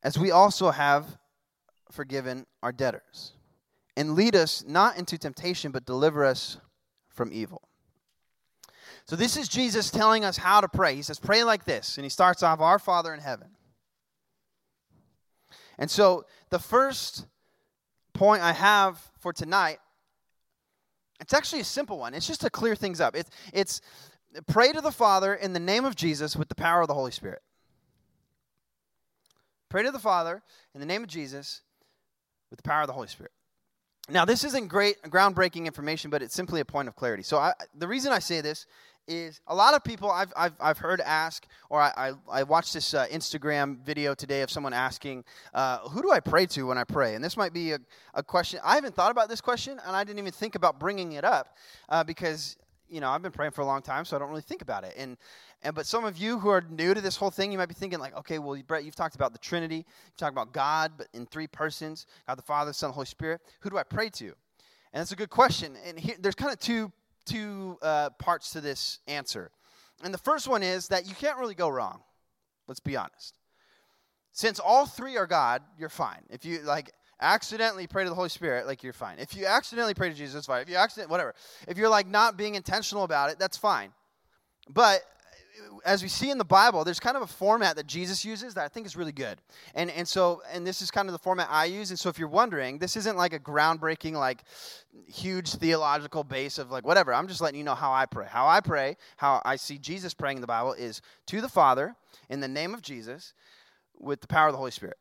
as 0.04 0.18
we 0.18 0.32
also 0.32 0.72
have 0.72 1.18
forgiven 1.92 2.46
our 2.62 2.72
debtors. 2.72 3.34
And 3.96 4.14
lead 4.14 4.36
us 4.36 4.64
not 4.68 4.98
into 4.98 5.18
temptation, 5.18 5.72
but 5.72 5.86
deliver 5.86 6.24
us 6.24 6.58
from 7.10 7.32
evil. 7.34 7.68
So, 9.06 9.16
this 9.16 9.38
is 9.38 9.48
Jesus 9.48 9.90
telling 9.90 10.26
us 10.26 10.38
how 10.38 10.62
to 10.62 10.68
pray. 10.68 10.96
He 10.96 11.02
says, 11.02 11.18
Pray 11.18 11.44
like 11.44 11.64
this. 11.64 11.98
And 11.98 12.06
he 12.06 12.10
starts 12.10 12.44
off, 12.44 12.60
Our 12.60 12.78
Father 12.78 13.14
in 13.14 13.20
heaven. 13.20 13.48
And 15.78 15.90
so, 15.90 16.26
the 16.50 16.60
first 16.60 17.26
point 18.14 18.42
I 18.42 18.54
have 18.54 19.00
for 19.20 19.32
tonight, 19.32 19.80
it's 21.20 21.34
actually 21.34 21.62
a 21.62 21.66
simple 21.66 22.00
one. 22.00 22.14
It's 22.14 22.28
just 22.28 22.42
to 22.42 22.50
clear 22.50 22.76
things 22.76 23.00
up. 23.00 23.16
It's, 23.16 23.30
it's 23.54 23.82
pray 24.48 24.72
to 24.72 24.82
the 24.82 24.92
Father 24.92 25.34
in 25.34 25.54
the 25.54 25.60
name 25.60 25.86
of 25.86 25.96
Jesus 25.96 26.36
with 26.36 26.50
the 26.50 26.56
power 26.56 26.82
of 26.82 26.88
the 26.88 26.94
Holy 26.94 27.12
Spirit. 27.12 27.42
Pray 29.70 29.84
to 29.84 29.92
the 29.92 30.00
Father 30.00 30.42
in 30.74 30.80
the 30.80 30.86
name 30.86 31.04
of 31.04 31.10
Jesus 31.10 31.62
with 32.50 32.58
the 32.58 32.64
power 32.64 32.82
of 32.82 32.88
the 32.88 32.94
Holy 32.94 33.08
Spirit. 33.08 33.32
Now, 34.10 34.24
this 34.24 34.46
isn't 34.46 34.70
great, 34.70 35.02
groundbreaking 35.04 35.66
information, 35.66 36.10
but 36.10 36.22
it's 36.22 36.34
simply 36.34 36.62
a 36.62 36.66
point 36.66 36.88
of 36.88 36.96
clarity. 36.96 37.24
So, 37.24 37.38
I, 37.38 37.54
the 37.76 37.88
reason 37.88 38.14
I 38.14 38.20
say 38.20 38.40
this 38.42 38.66
is 39.08 39.42
a 39.48 39.56
lot 39.56 39.74
of 39.74 39.84
people 39.84 40.12
I've, 40.12 40.34
I've, 40.36 40.54
I've 40.60 40.78
heard 40.78 41.02
ask, 41.02 41.46
or 41.70 41.82
I, 41.82 41.92
I, 41.98 42.14
I 42.32 42.44
watched 42.44 42.74
this 42.74 42.94
uh, 42.94 43.08
Instagram 43.08 43.80
video 43.86 44.14
today 44.14 44.42
of 44.42 44.52
someone 44.52 44.74
asking, 44.74 45.24
uh, 45.54 45.80
Who 45.90 46.02
do 46.02 46.12
I 46.12 46.20
pray 46.20 46.46
to 46.48 46.68
when 46.68 46.78
I 46.78 46.84
pray? 46.84 47.16
And 47.16 47.24
this 47.24 47.38
might 47.38 47.54
be 47.54 47.72
a, 47.72 47.80
a 48.14 48.24
question. 48.24 48.60
I 48.64 48.76
haven't 48.76 48.96
thought 48.96 49.12
about 49.12 49.30
this 49.30 49.42
question, 49.42 49.80
and 49.86 49.96
I 49.96 50.04
didn't 50.04 50.20
even 50.20 50.32
think 50.32 50.56
about 50.56 50.80
bringing 50.80 51.14
it 51.14 51.24
up 51.24 51.56
uh, 51.90 52.04
because 52.04 52.58
you 52.90 53.02
know, 53.02 53.10
I've 53.10 53.22
been 53.22 53.32
praying 53.32 53.52
for 53.52 53.62
a 53.62 53.66
long 53.66 53.82
time, 53.82 54.06
so 54.06 54.16
I 54.16 54.20
don't 54.20 54.30
really 54.30 54.42
think 54.42 54.62
about 54.62 54.84
it. 54.84 54.94
And 54.98 55.18
and 55.64 55.74
but 55.74 55.86
some 55.86 56.06
of 56.06 56.18
you 56.18 56.40
who 56.40 56.50
are 56.50 56.64
new 56.70 56.94
to 56.94 57.02
this 57.02 57.16
whole 57.16 57.32
thing, 57.32 57.52
you 57.52 57.58
might 57.58 57.68
be 57.68 57.74
thinking 57.74 58.00
like, 58.00 58.16
okay, 58.16 58.40
well, 58.40 58.60
Brett, 58.68 58.84
you've 58.84 58.96
talked 58.96 59.16
about 59.16 59.34
the 59.34 59.40
Trinity, 59.40 59.78
you've 59.78 60.18
talked 60.18 60.32
about 60.32 60.54
God, 60.54 60.94
but 60.98 61.08
in 61.14 61.26
three 61.26 61.48
persons, 61.48 62.06
God 62.28 62.38
the 62.38 62.44
Father, 62.44 62.74
Son, 62.74 62.92
Holy 62.92 63.06
Spirit. 63.06 63.42
Who 63.62 63.70
do 63.70 63.78
I 63.78 63.84
pray 63.84 64.10
to? 64.10 64.26
And 64.26 65.02
that's 65.02 65.12
a 65.12 65.16
good 65.16 65.30
question. 65.30 65.76
And 65.86 66.00
here, 66.00 66.16
there's 66.20 66.36
kind 66.36 66.52
of 66.54 66.60
two 66.60 66.92
two 67.28 67.78
uh, 67.82 68.10
parts 68.12 68.52
to 68.52 68.62
this 68.62 69.00
answer. 69.08 69.52
And 70.04 70.14
the 70.14 70.20
first 70.20 70.48
one 70.48 70.64
is 70.64 70.88
that 70.88 71.08
you 71.08 71.16
can't 71.16 71.38
really 71.38 71.56
go 71.56 71.70
wrong. 71.70 72.02
Let's 72.68 72.80
be 72.80 72.96
honest. 72.96 73.38
Since 74.32 74.60
all 74.60 74.86
three 74.86 75.18
are 75.18 75.26
God, 75.28 75.62
you're 75.80 75.90
fine. 75.90 76.22
If 76.30 76.46
you 76.46 76.62
like 76.62 76.92
accidentally 77.20 77.88
pray 77.88 78.04
to 78.04 78.10
the 78.10 78.16
Holy 78.16 78.30
Spirit, 78.30 78.68
like 78.68 78.84
you're 78.84 78.94
fine. 78.94 79.18
If 79.20 79.36
you 79.36 79.46
accidentally 79.46 79.94
pray 79.94 80.10
to 80.10 80.16
Jesus, 80.16 80.46
fine. 80.46 80.62
If 80.62 80.70
you 80.70 80.76
accident, 80.76 81.10
whatever. 81.10 81.34
If 81.68 81.78
you're 81.78 81.90
like 81.90 82.08
not 82.08 82.38
being 82.38 82.56
intentional 82.56 83.04
about 83.04 83.32
it, 83.32 83.40
that's 83.40 83.58
fine. 83.58 83.92
But 84.70 85.02
as 85.86 86.04
we 86.04 86.10
see 86.10 86.30
in 86.30 86.38
the 86.38 86.46
Bible, 86.46 86.84
there's 86.84 87.00
kind 87.00 87.16
of 87.16 87.24
a 87.24 87.28
format 87.28 87.76
that 87.76 87.88
Jesus 87.88 88.26
uses 88.26 88.54
that 88.56 88.66
I 88.66 88.68
think 88.68 88.86
is 88.86 88.96
really 88.96 89.12
good. 89.12 89.40
And 89.76 89.90
and 89.92 90.08
so 90.08 90.42
and 90.52 90.66
this 90.66 90.82
is 90.82 90.92
kind 90.92 91.08
of 91.08 91.14
the 91.14 91.20
format 91.20 91.48
I 91.50 91.66
use. 91.66 91.90
And 91.90 92.00
so 92.00 92.10
if 92.10 92.20
you're 92.20 92.28
wondering, 92.28 92.78
this 92.78 92.96
isn't 92.98 93.18
like 93.18 93.34
a 93.34 93.40
groundbreaking, 93.40 94.14
like 94.14 94.44
huge 95.08 95.54
theological 95.54 96.24
base 96.24 96.58
of 96.58 96.72
like 96.72 96.86
whatever. 96.86 97.14
I'm 97.14 97.28
just 97.28 97.42
letting 97.42 97.58
you 97.58 97.64
know 97.64 97.76
how 97.76 97.92
I 97.92 98.06
pray. 98.06 98.28
How 98.30 98.48
I 98.48 98.60
pray, 98.60 98.98
how 99.18 99.42
I 99.46 99.56
see 99.56 99.78
Jesus 99.78 100.14
praying 100.14 100.38
in 100.38 100.42
the 100.42 100.48
Bible 100.48 100.74
is 100.74 101.02
to 101.28 101.42
the 101.42 101.50
Father 101.50 101.96
in 102.30 102.40
the 102.40 102.48
name 102.48 102.74
of 102.74 102.82
Jesus 102.82 103.34
with 104.00 104.22
the 104.22 104.28
power 104.28 104.48
of 104.48 104.54
the 104.54 104.60
Holy 104.60 104.72
Spirit. 104.72 104.98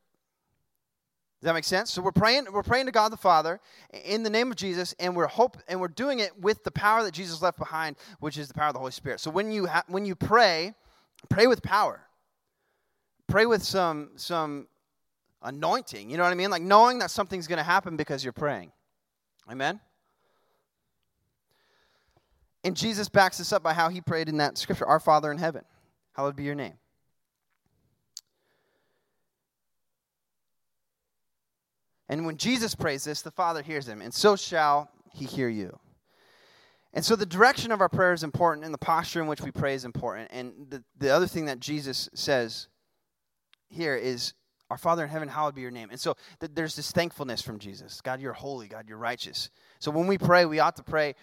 That 1.47 1.55
make 1.55 1.63
sense? 1.63 1.93
So 1.93 2.03
we're 2.03 2.11
praying, 2.11 2.49
we're 2.51 2.65
praying 2.65 2.87
to 2.87 2.93
God 2.93 3.13
the 3.13 3.17
Father 3.17 3.61
in 4.05 4.25
the 4.25 4.31
name 4.31 4.51
of 4.51 4.57
Jesus, 4.57 4.97
and 4.99 5.15
we're 5.15 5.29
hope, 5.29 5.57
and 5.69 5.81
we're 5.81 5.87
doing 5.87 6.19
it 6.19 6.37
with 6.41 6.65
the 6.65 6.73
power 6.73 7.05
that 7.05 7.15
Jesus 7.15 7.41
left 7.41 7.57
behind, 7.57 7.95
which 8.19 8.37
is 8.37 8.49
the 8.49 8.55
power 8.55 8.67
of 8.67 8.73
the 8.73 8.81
Holy 8.81 8.91
Spirit. 8.91 9.21
So 9.21 9.31
when 9.31 9.53
you 9.53 9.67
ha- 9.67 9.85
when 9.87 10.05
you 10.05 10.17
pray, 10.17 10.75
pray 11.29 11.47
with 11.47 11.63
power. 11.63 12.01
Pray 13.29 13.47
with 13.47 13.63
some 13.63 14.11
some 14.17 14.67
anointing. 15.41 16.11
You 16.11 16.17
know 16.17 16.25
what 16.25 16.33
I 16.33 16.35
mean? 16.35 16.51
Like 16.51 16.63
knowing 16.63 16.99
that 16.99 17.13
something's 17.13 17.47
going 17.47 17.59
to 17.59 17.63
happen 17.63 17.97
because 17.97 18.25
you're 18.25 18.33
praying. 18.33 18.73
Amen. 19.49 19.79
And 22.65 22.77
Jesus 22.77 23.09
backs 23.09 23.39
this 23.39 23.53
up 23.53 23.63
by 23.63 23.73
how 23.73 23.89
he 23.89 24.01
prayed 24.01 24.29
in 24.29 24.39
that 24.39 24.59
scripture, 24.59 24.85
"Our 24.85 24.99
Father 24.99 25.31
in 25.31 25.39
heaven, 25.39 25.65
hallowed 26.13 26.35
be 26.35 26.43
your 26.43 26.57
name." 26.57 26.75
And 32.09 32.25
when 32.25 32.37
Jesus 32.37 32.75
prays 32.75 33.05
this, 33.05 33.23
the 33.23 33.31
Father 33.31 33.63
hears 33.63 33.89
him, 33.89 34.01
and 34.01 34.15
so 34.15 34.37
shall 34.37 34.91
he 35.13 35.25
hear 35.25 35.49
you. 35.49 35.79
And 36.93 37.05
so 37.05 37.17
the 37.17 37.27
direction 37.27 37.73
of 37.73 37.81
our 37.81 37.89
prayer 37.89 38.13
is 38.13 38.23
important, 38.23 38.65
and 38.65 38.73
the 38.73 38.79
posture 38.79 39.21
in 39.21 39.27
which 39.27 39.43
we 39.43 39.51
pray 39.51 39.75
is 39.75 39.85
important. 39.85 40.29
And 40.31 40.53
the, 40.71 40.83
the 40.99 41.11
other 41.11 41.27
thing 41.27 41.47
that 41.47 41.61
Jesus 41.61 42.09
says 42.15 42.69
here 43.69 43.97
is, 43.97 44.33
Our 44.71 44.79
Father 44.79 45.05
in 45.05 45.11
heaven, 45.11 45.29
hallowed 45.29 45.55
be 45.55 45.61
your 45.61 45.71
name. 45.71 45.89
And 45.91 46.01
so 46.01 46.15
th- 46.41 46.53
there's 46.55 46.77
this 46.77 46.93
thankfulness 46.93 47.43
from 47.43 47.59
Jesus 47.59 48.01
God, 48.01 48.21
you're 48.21 48.33
holy. 48.33 48.69
God, 48.69 48.87
you're 48.89 48.99
righteous. 48.99 49.51
So 49.79 49.91
when 49.91 50.07
we 50.07 50.17
pray, 50.17 50.47
we 50.47 50.61
ought 50.61 50.77
to 50.77 50.83
pray 50.83 51.17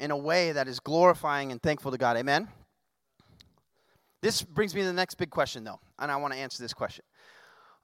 in 0.00 0.10
a 0.10 0.16
way 0.16 0.52
that 0.52 0.68
is 0.68 0.80
glorifying 0.80 1.52
and 1.52 1.62
thankful 1.62 1.90
to 1.90 1.98
God. 1.98 2.16
Amen? 2.16 2.48
This 4.20 4.42
brings 4.42 4.74
me 4.74 4.80
to 4.82 4.86
the 4.86 4.92
next 4.92 5.14
big 5.14 5.30
question, 5.30 5.64
though, 5.64 5.80
and 5.98 6.10
I 6.10 6.16
want 6.16 6.34
to 6.34 6.38
answer 6.38 6.62
this 6.62 6.74
question 6.74 7.04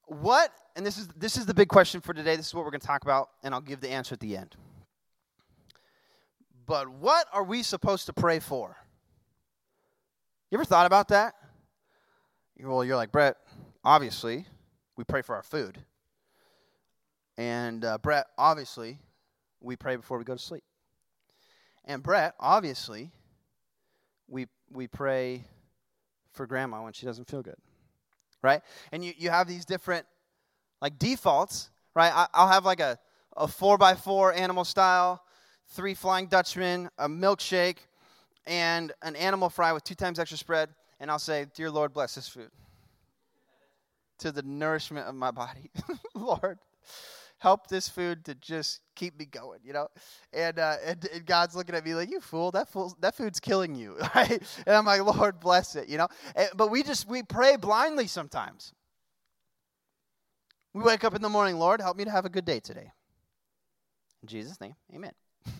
what 0.06 0.50
and 0.76 0.84
this 0.84 0.98
is 0.98 1.08
this 1.16 1.36
is 1.36 1.46
the 1.46 1.54
big 1.54 1.68
question 1.68 2.00
for 2.00 2.12
today. 2.12 2.36
This 2.36 2.48
is 2.48 2.54
what 2.54 2.64
we're 2.64 2.70
going 2.70 2.80
to 2.80 2.86
talk 2.86 3.02
about 3.02 3.30
and 3.42 3.54
i'll 3.54 3.60
give 3.60 3.80
the 3.80 3.90
answer 3.90 4.14
at 4.14 4.20
the 4.20 4.36
end. 4.36 4.56
But 6.66 6.88
what 6.88 7.26
are 7.32 7.44
we 7.44 7.62
supposed 7.62 8.06
to 8.06 8.12
pray 8.12 8.40
for? 8.40 8.76
You 10.50 10.56
ever 10.56 10.64
thought 10.64 10.86
about 10.86 11.08
that? 11.08 11.34
Well 12.60 12.84
you're 12.84 12.96
like 12.96 13.12
brett 13.12 13.36
obviously 13.84 14.46
we 14.96 15.04
pray 15.04 15.22
for 15.22 15.34
our 15.34 15.42
food. 15.42 15.78
And 17.36 17.84
uh, 17.84 17.98
brett 17.98 18.26
obviously 18.38 18.98
we 19.60 19.76
pray 19.76 19.96
before 19.96 20.18
we 20.18 20.24
go 20.24 20.34
to 20.34 20.42
sleep. 20.42 20.64
And 21.84 22.02
brett 22.02 22.34
obviously 22.38 23.10
we 24.28 24.46
we 24.70 24.86
pray 24.86 25.44
for 26.32 26.46
grandma 26.46 26.82
when 26.82 26.92
she 26.92 27.06
doesn't 27.06 27.30
feel 27.30 27.42
good 27.42 27.56
right? 28.44 28.60
And 28.92 29.04
you, 29.04 29.12
you 29.16 29.30
have 29.30 29.48
these 29.48 29.64
different 29.64 30.06
like 30.80 30.98
defaults, 30.98 31.70
right? 31.96 32.12
I, 32.14 32.42
will 32.42 32.50
have 32.52 32.64
like 32.64 32.80
a, 32.80 32.98
a 33.36 33.48
four 33.48 33.78
by 33.78 33.94
four 33.94 34.32
animal 34.32 34.64
style, 34.64 35.22
three 35.68 35.94
flying 35.94 36.26
Dutchman, 36.26 36.90
a 36.98 37.08
milkshake, 37.08 37.78
and 38.46 38.92
an 39.02 39.16
animal 39.16 39.48
fry 39.48 39.72
with 39.72 39.82
two 39.82 39.94
times 39.94 40.18
extra 40.18 40.36
spread, 40.36 40.68
and 41.00 41.10
I'll 41.10 41.18
say, 41.18 41.46
Dear 41.54 41.70
Lord, 41.70 41.94
bless 41.94 42.14
this 42.14 42.28
food 42.28 42.50
to 44.18 44.30
the 44.30 44.42
nourishment 44.42 45.08
of 45.08 45.14
my 45.14 45.30
body. 45.30 45.70
Lord, 46.14 46.58
help 47.44 47.66
this 47.66 47.90
food 47.90 48.24
to 48.24 48.34
just 48.36 48.80
keep 48.96 49.18
me 49.18 49.26
going, 49.26 49.60
you 49.62 49.74
know? 49.74 49.86
And, 50.32 50.58
uh, 50.58 50.76
and, 50.82 51.06
and, 51.12 51.26
God's 51.26 51.54
looking 51.54 51.74
at 51.74 51.84
me 51.84 51.94
like, 51.94 52.10
you 52.10 52.18
fool, 52.18 52.50
that, 52.52 52.70
fool, 52.70 52.96
that 53.00 53.14
food's 53.14 53.38
killing 53.38 53.74
you, 53.74 53.98
right? 54.14 54.42
And 54.66 54.74
I'm 54.74 54.86
like, 54.86 55.04
Lord, 55.04 55.40
bless 55.40 55.76
it, 55.76 55.86
you 55.86 55.98
know? 55.98 56.08
And, 56.34 56.48
but 56.56 56.70
we 56.70 56.82
just, 56.82 57.06
we 57.06 57.22
pray 57.22 57.56
blindly 57.56 58.06
sometimes. 58.06 58.72
We 60.72 60.82
wake 60.82 61.04
up 61.04 61.14
in 61.14 61.20
the 61.20 61.28
morning, 61.28 61.58
Lord, 61.58 61.82
help 61.82 61.98
me 61.98 62.04
to 62.04 62.10
have 62.10 62.24
a 62.24 62.30
good 62.30 62.46
day 62.46 62.60
today. 62.60 62.90
In 64.22 64.28
Jesus' 64.28 64.58
name, 64.58 64.74
amen. 64.94 65.12
and 65.44 65.52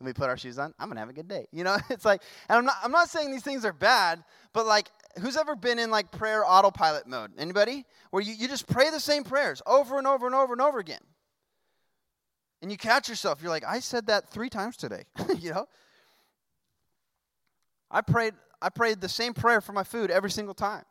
we 0.00 0.14
put 0.14 0.30
our 0.30 0.38
shoes 0.38 0.58
on, 0.58 0.72
I'm 0.78 0.88
going 0.88 0.96
to 0.96 1.00
have 1.00 1.10
a 1.10 1.12
good 1.12 1.28
day. 1.28 1.48
You 1.52 1.64
know, 1.64 1.76
it's 1.90 2.06
like, 2.06 2.22
and 2.48 2.56
I'm 2.56 2.64
not, 2.64 2.76
I'm 2.82 2.92
not 2.92 3.10
saying 3.10 3.30
these 3.30 3.44
things 3.44 3.66
are 3.66 3.74
bad, 3.74 4.24
but 4.54 4.64
like 4.64 4.88
who's 5.20 5.36
ever 5.36 5.56
been 5.56 5.78
in 5.78 5.90
like 5.90 6.10
prayer 6.10 6.44
autopilot 6.44 7.06
mode? 7.06 7.32
Anybody? 7.38 7.84
Where 8.10 8.22
you, 8.22 8.32
you 8.32 8.48
just 8.48 8.66
pray 8.66 8.90
the 8.90 9.00
same 9.00 9.24
prayers 9.24 9.62
over 9.66 9.98
and 9.98 10.06
over 10.06 10.26
and 10.26 10.34
over 10.34 10.52
and 10.52 10.62
over 10.62 10.78
again. 10.78 11.00
And 12.62 12.70
you 12.70 12.78
catch 12.78 13.08
yourself, 13.08 13.42
you're 13.42 13.50
like, 13.50 13.64
I 13.64 13.80
said 13.80 14.06
that 14.06 14.30
three 14.30 14.48
times 14.48 14.76
today. 14.76 15.04
you 15.38 15.52
know? 15.52 15.66
I 17.90 18.00
prayed 18.00 18.34
I 18.62 18.70
prayed 18.70 19.02
the 19.02 19.10
same 19.10 19.34
prayer 19.34 19.60
for 19.60 19.72
my 19.72 19.84
food 19.84 20.10
every 20.10 20.30
single 20.30 20.54
time. 20.54 20.84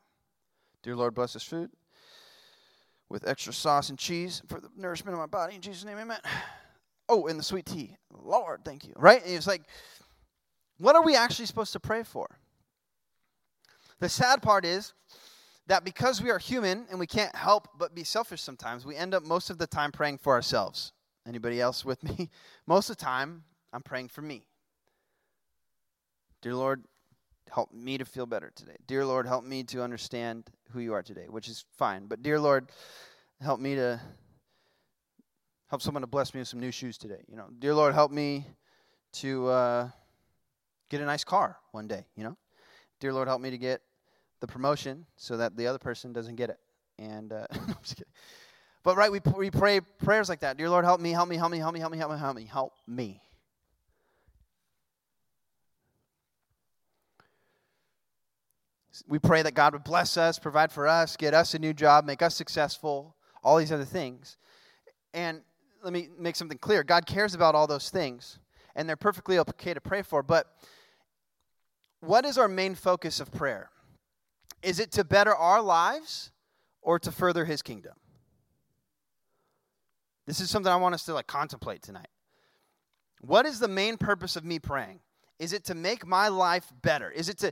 Dear 0.83 0.95
Lord, 0.95 1.15
bless 1.15 1.33
this 1.33 1.43
food 1.43 1.71
with 3.09 3.27
extra 3.27 3.51
sauce 3.51 3.89
and 3.89 3.97
cheese 3.97 4.43
for 4.47 4.59
the 4.59 4.69
nourishment 4.75 5.13
of 5.13 5.19
my 5.19 5.25
body. 5.25 5.55
In 5.55 5.61
Jesus' 5.61 5.85
name, 5.85 5.97
amen. 5.97 6.19
Oh, 7.09 7.27
and 7.27 7.37
the 7.37 7.43
sweet 7.43 7.65
tea. 7.65 7.97
Lord, 8.09 8.61
thank 8.63 8.85
you. 8.85 8.93
Right? 8.95 9.21
And 9.25 9.35
it's 9.35 9.45
like, 9.45 9.63
what 10.77 10.95
are 10.95 11.03
we 11.03 11.17
actually 11.17 11.47
supposed 11.47 11.73
to 11.73 11.79
pray 11.79 12.01
for? 12.01 12.39
The 13.99 14.09
sad 14.09 14.41
part 14.41 14.65
is 14.65 14.93
that 15.67 15.85
because 15.85 16.21
we 16.21 16.29
are 16.29 16.39
human 16.39 16.85
and 16.89 16.99
we 16.99 17.07
can't 17.07 17.35
help 17.35 17.67
but 17.77 17.95
be 17.95 18.03
selfish 18.03 18.41
sometimes, 18.41 18.85
we 18.85 18.95
end 18.95 19.13
up 19.13 19.23
most 19.23 19.49
of 19.49 19.57
the 19.57 19.67
time 19.67 19.91
praying 19.91 20.17
for 20.17 20.33
ourselves. 20.33 20.91
Anybody 21.25 21.61
else 21.61 21.85
with 21.85 22.03
me? 22.03 22.29
Most 22.67 22.89
of 22.89 22.97
the 22.97 23.03
time, 23.05 23.45
I'm 23.71 23.81
praying 23.81 24.09
for 24.09 24.21
me. 24.21 24.43
Dear 26.41 26.55
Lord, 26.55 26.83
help 27.49 27.71
me 27.71 27.97
to 27.97 28.03
feel 28.03 28.25
better 28.25 28.51
today. 28.55 28.75
Dear 28.87 29.05
Lord, 29.05 29.25
help 29.25 29.45
me 29.45 29.63
to 29.63 29.81
understand 29.81 30.49
who 30.71 30.79
you 30.81 30.93
are 30.93 31.01
today, 31.01 31.27
which 31.29 31.47
is 31.47 31.63
fine. 31.77 32.07
But 32.07 32.21
dear 32.21 32.41
Lord, 32.41 32.71
help 33.39 33.61
me 33.61 33.75
to 33.75 34.01
help 35.69 35.81
someone 35.81 36.01
to 36.01 36.07
bless 36.07 36.33
me 36.33 36.41
with 36.41 36.47
some 36.49 36.59
new 36.59 36.71
shoes 36.71 36.97
today. 36.97 37.23
You 37.27 37.37
know, 37.37 37.47
dear 37.59 37.73
Lord, 37.73 37.93
help 37.93 38.11
me 38.11 38.45
to 39.13 39.47
uh, 39.47 39.89
get 40.89 40.99
a 40.99 41.05
nice 41.05 41.23
car 41.23 41.57
one 41.71 41.87
day, 41.87 42.05
you 42.15 42.23
know? 42.23 42.35
Dear 43.03 43.11
Lord, 43.11 43.27
help 43.27 43.41
me 43.41 43.49
to 43.49 43.57
get 43.57 43.81
the 44.39 44.47
promotion 44.47 45.05
so 45.17 45.35
that 45.35 45.57
the 45.57 45.67
other 45.67 45.77
person 45.77 46.13
doesn't 46.13 46.35
get 46.35 46.49
it. 46.49 46.57
And, 46.97 47.33
uh, 47.33 47.47
I'm 47.51 47.75
just 47.81 47.97
kidding. 47.97 48.13
But, 48.81 48.95
right, 48.95 49.11
we, 49.11 49.19
we 49.35 49.51
pray 49.51 49.81
prayers 49.81 50.29
like 50.29 50.39
that. 50.39 50.55
Dear 50.55 50.69
Lord, 50.69 50.85
help 50.85 51.01
me, 51.01 51.11
help 51.11 51.27
me, 51.27 51.35
help 51.35 51.51
me, 51.51 51.57
help 51.57 51.73
me, 51.73 51.79
help 51.79 51.91
me, 51.91 51.97
help 51.97 52.11
me, 52.11 52.17
help 52.17 52.35
me, 52.37 52.45
help 52.45 52.73
me. 52.87 53.21
We 59.05 59.19
pray 59.19 59.41
that 59.41 59.53
God 59.53 59.73
would 59.73 59.83
bless 59.83 60.15
us, 60.15 60.39
provide 60.39 60.71
for 60.71 60.87
us, 60.87 61.17
get 61.17 61.33
us 61.33 61.53
a 61.53 61.59
new 61.59 61.73
job, 61.73 62.05
make 62.05 62.21
us 62.21 62.35
successful, 62.35 63.17
all 63.43 63.57
these 63.57 63.73
other 63.73 63.83
things. 63.83 64.37
And 65.13 65.41
let 65.83 65.91
me 65.91 66.07
make 66.17 66.37
something 66.37 66.57
clear 66.57 66.85
God 66.85 67.05
cares 67.05 67.35
about 67.35 67.53
all 67.53 67.67
those 67.67 67.89
things, 67.89 68.39
and 68.77 68.87
they're 68.87 68.95
perfectly 68.95 69.39
okay 69.39 69.73
to 69.73 69.81
pray 69.81 70.03
for. 70.03 70.23
But 70.23 70.47
what 72.03 72.25
is 72.25 72.37
our 72.37 72.47
main 72.47 72.75
focus 72.75 73.19
of 73.19 73.31
prayer? 73.31 73.69
Is 74.61 74.79
it 74.79 74.91
to 74.93 75.03
better 75.03 75.33
our 75.33 75.61
lives 75.61 76.31
or 76.81 76.99
to 76.99 77.11
further 77.11 77.45
his 77.45 77.61
kingdom? 77.61 77.93
This 80.25 80.39
is 80.39 80.49
something 80.49 80.71
I 80.71 80.77
want 80.77 80.95
us 80.95 81.05
to 81.05 81.13
like 81.13 81.27
contemplate 81.27 81.81
tonight. 81.81 82.07
What 83.21 83.45
is 83.45 83.59
the 83.59 83.67
main 83.67 83.97
purpose 83.97 84.35
of 84.35 84.43
me 84.43 84.59
praying? 84.59 84.99
Is 85.39 85.51
it 85.51 85.63
to 85.65 85.75
make 85.75 86.05
my 86.05 86.27
life 86.27 86.71
better? 86.81 87.09
Is 87.09 87.27
it 87.27 87.37
to, 87.39 87.51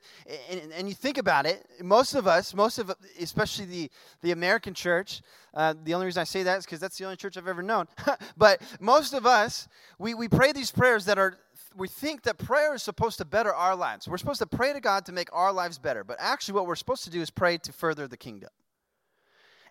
and, 0.50 0.72
and 0.72 0.88
you 0.88 0.94
think 0.94 1.18
about 1.18 1.46
it, 1.46 1.66
most 1.82 2.14
of 2.14 2.28
us, 2.28 2.54
most 2.54 2.78
of, 2.78 2.94
especially 3.20 3.66
the, 3.66 3.92
the 4.22 4.32
American 4.32 4.74
church, 4.74 5.22
uh, 5.54 5.74
the 5.84 5.94
only 5.94 6.06
reason 6.06 6.22
I 6.22 6.26
say 6.26 6.44
that 6.44 6.60
is 6.60 6.66
because 6.66 6.80
that's 6.80 6.98
the 6.98 7.06
only 7.06 7.18
church 7.18 7.38
I've 7.38 7.48
ever 7.48 7.64
known. 7.64 7.88
but 8.38 8.62
most 8.80 9.14
of 9.14 9.26
us, 9.26 9.68
we, 9.98 10.14
we 10.14 10.28
pray 10.28 10.52
these 10.52 10.72
prayers 10.72 11.06
that 11.06 11.18
are, 11.18 11.38
we 11.76 11.88
think 11.88 12.24
that 12.24 12.38
prayer 12.38 12.76
is 12.76 12.84
supposed 12.84 13.18
to 13.18 13.26
better 13.26 13.54
our 13.54 13.76
lives. 13.76 14.08
We're 14.08 14.18
supposed 14.18 14.40
to 14.40 14.48
pray 14.48 14.74
to 14.74 14.80
God 14.80 15.06
to 15.08 15.12
make 15.12 15.30
our 15.34 15.52
lives 15.52 15.78
better. 15.80 16.04
But 16.04 16.18
actually, 16.20 16.56
what 16.56 16.68
we're 16.68 16.76
supposed 16.76 17.04
to 17.06 17.10
do 17.10 17.22
is 17.22 17.30
pray 17.30 17.58
to 17.58 17.74
further 17.74 18.08
the 18.08 18.18
kingdom. 18.18 18.50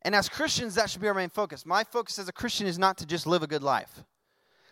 And 0.03 0.15
as 0.15 0.29
Christians, 0.29 0.75
that 0.75 0.91
should 0.91 1.03
be 1.03 1.09
our 1.09 1.15
main 1.15 1.29
focus. 1.29 1.65
My 1.65 1.85
focus 1.85 2.19
as 2.19 2.29
a 2.29 2.33
Christian 2.33 2.67
is 2.67 2.79
not 2.79 2.99
to 2.99 3.07
just 3.07 3.27
live 3.27 3.43
a 3.43 3.47
good 3.47 3.63
life. 3.63 4.03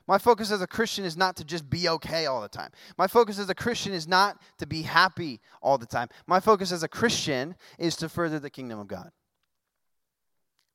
My 0.09 0.17
focus 0.17 0.51
as 0.51 0.63
a 0.63 0.67
Christian 0.67 1.05
is 1.05 1.19
not 1.19 1.37
to 1.37 1.45
just 1.45 1.69
be 1.69 1.87
okay 1.87 2.25
all 2.25 2.41
the 2.41 2.49
time. 2.49 2.71
My 2.97 3.07
focus 3.07 3.39
as 3.39 3.51
a 3.51 3.55
Christian 3.55 3.93
is 3.93 4.09
not 4.09 4.41
to 4.57 4.67
be 4.67 4.81
happy 4.81 5.39
all 5.61 5.77
the 5.77 5.87
time. 5.87 6.09
My 6.27 6.41
focus 6.41 6.73
as 6.73 6.83
a 6.83 6.89
Christian 6.89 7.55
is 7.79 7.95
to 7.97 8.09
further 8.09 8.39
the 8.39 8.49
kingdom 8.49 8.79
of 8.79 8.89
God, 8.89 9.11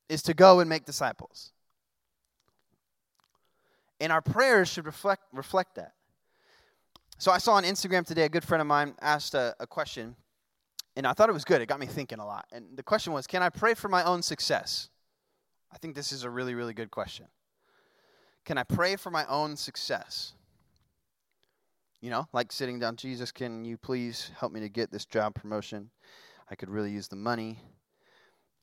is 0.08 0.22
to 0.24 0.36
go 0.36 0.60
and 0.60 0.70
make 0.70 0.86
disciples. 0.86 1.52
And 4.00 4.12
our 4.12 4.22
prayers 4.22 4.70
should 4.70 4.86
reflect, 4.86 5.24
reflect 5.34 5.76
that. 5.76 5.94
So 7.18 7.32
I 7.32 7.40
saw 7.40 7.54
on 7.54 7.64
Instagram 7.64 8.06
today 8.06 8.26
a 8.26 8.30
good 8.30 8.44
friend 8.44 8.62
of 8.62 8.68
mine 8.68 8.94
asked 9.02 9.34
a, 9.34 9.56
a 9.60 9.66
question, 9.66 10.16
and 10.96 11.08
I 11.08 11.14
thought 11.14 11.30
it 11.30 11.34
was 11.34 11.46
good. 11.46 11.60
It 11.60 11.66
got 11.66 11.80
me 11.80 11.88
thinking 11.88 12.20
a 12.20 12.26
lot. 12.26 12.46
And 12.52 12.66
the 12.76 12.84
question 12.84 13.14
was 13.14 13.26
Can 13.26 13.42
I 13.42 13.50
pray 13.50 13.74
for 13.74 13.90
my 13.90 14.04
own 14.04 14.22
success? 14.22 14.90
I 15.72 15.80
think 15.80 15.96
this 15.96 16.12
is 16.12 16.24
a 16.24 16.30
really, 16.30 16.54
really 16.54 16.76
good 16.76 16.92
question. 16.92 17.26
Can 18.46 18.58
I 18.58 18.64
pray 18.64 18.96
for 18.96 19.10
my 19.10 19.26
own 19.28 19.56
success? 19.56 20.34
You 22.02 22.10
know, 22.10 22.28
like 22.34 22.52
sitting 22.52 22.80
down, 22.80 22.98
Jesus, 22.98 23.32
can 23.32 23.64
you 23.64 23.78
please 23.78 24.32
help 24.38 24.52
me 24.52 24.60
to 24.60 24.70
get 24.70 24.92
this 24.92 25.06
job 25.06 25.36
promotion? 25.36 25.90
I 26.52 26.56
could 26.56 26.70
really 26.70 26.92
use 26.92 27.08
the 27.08 27.16
money. 27.16 27.60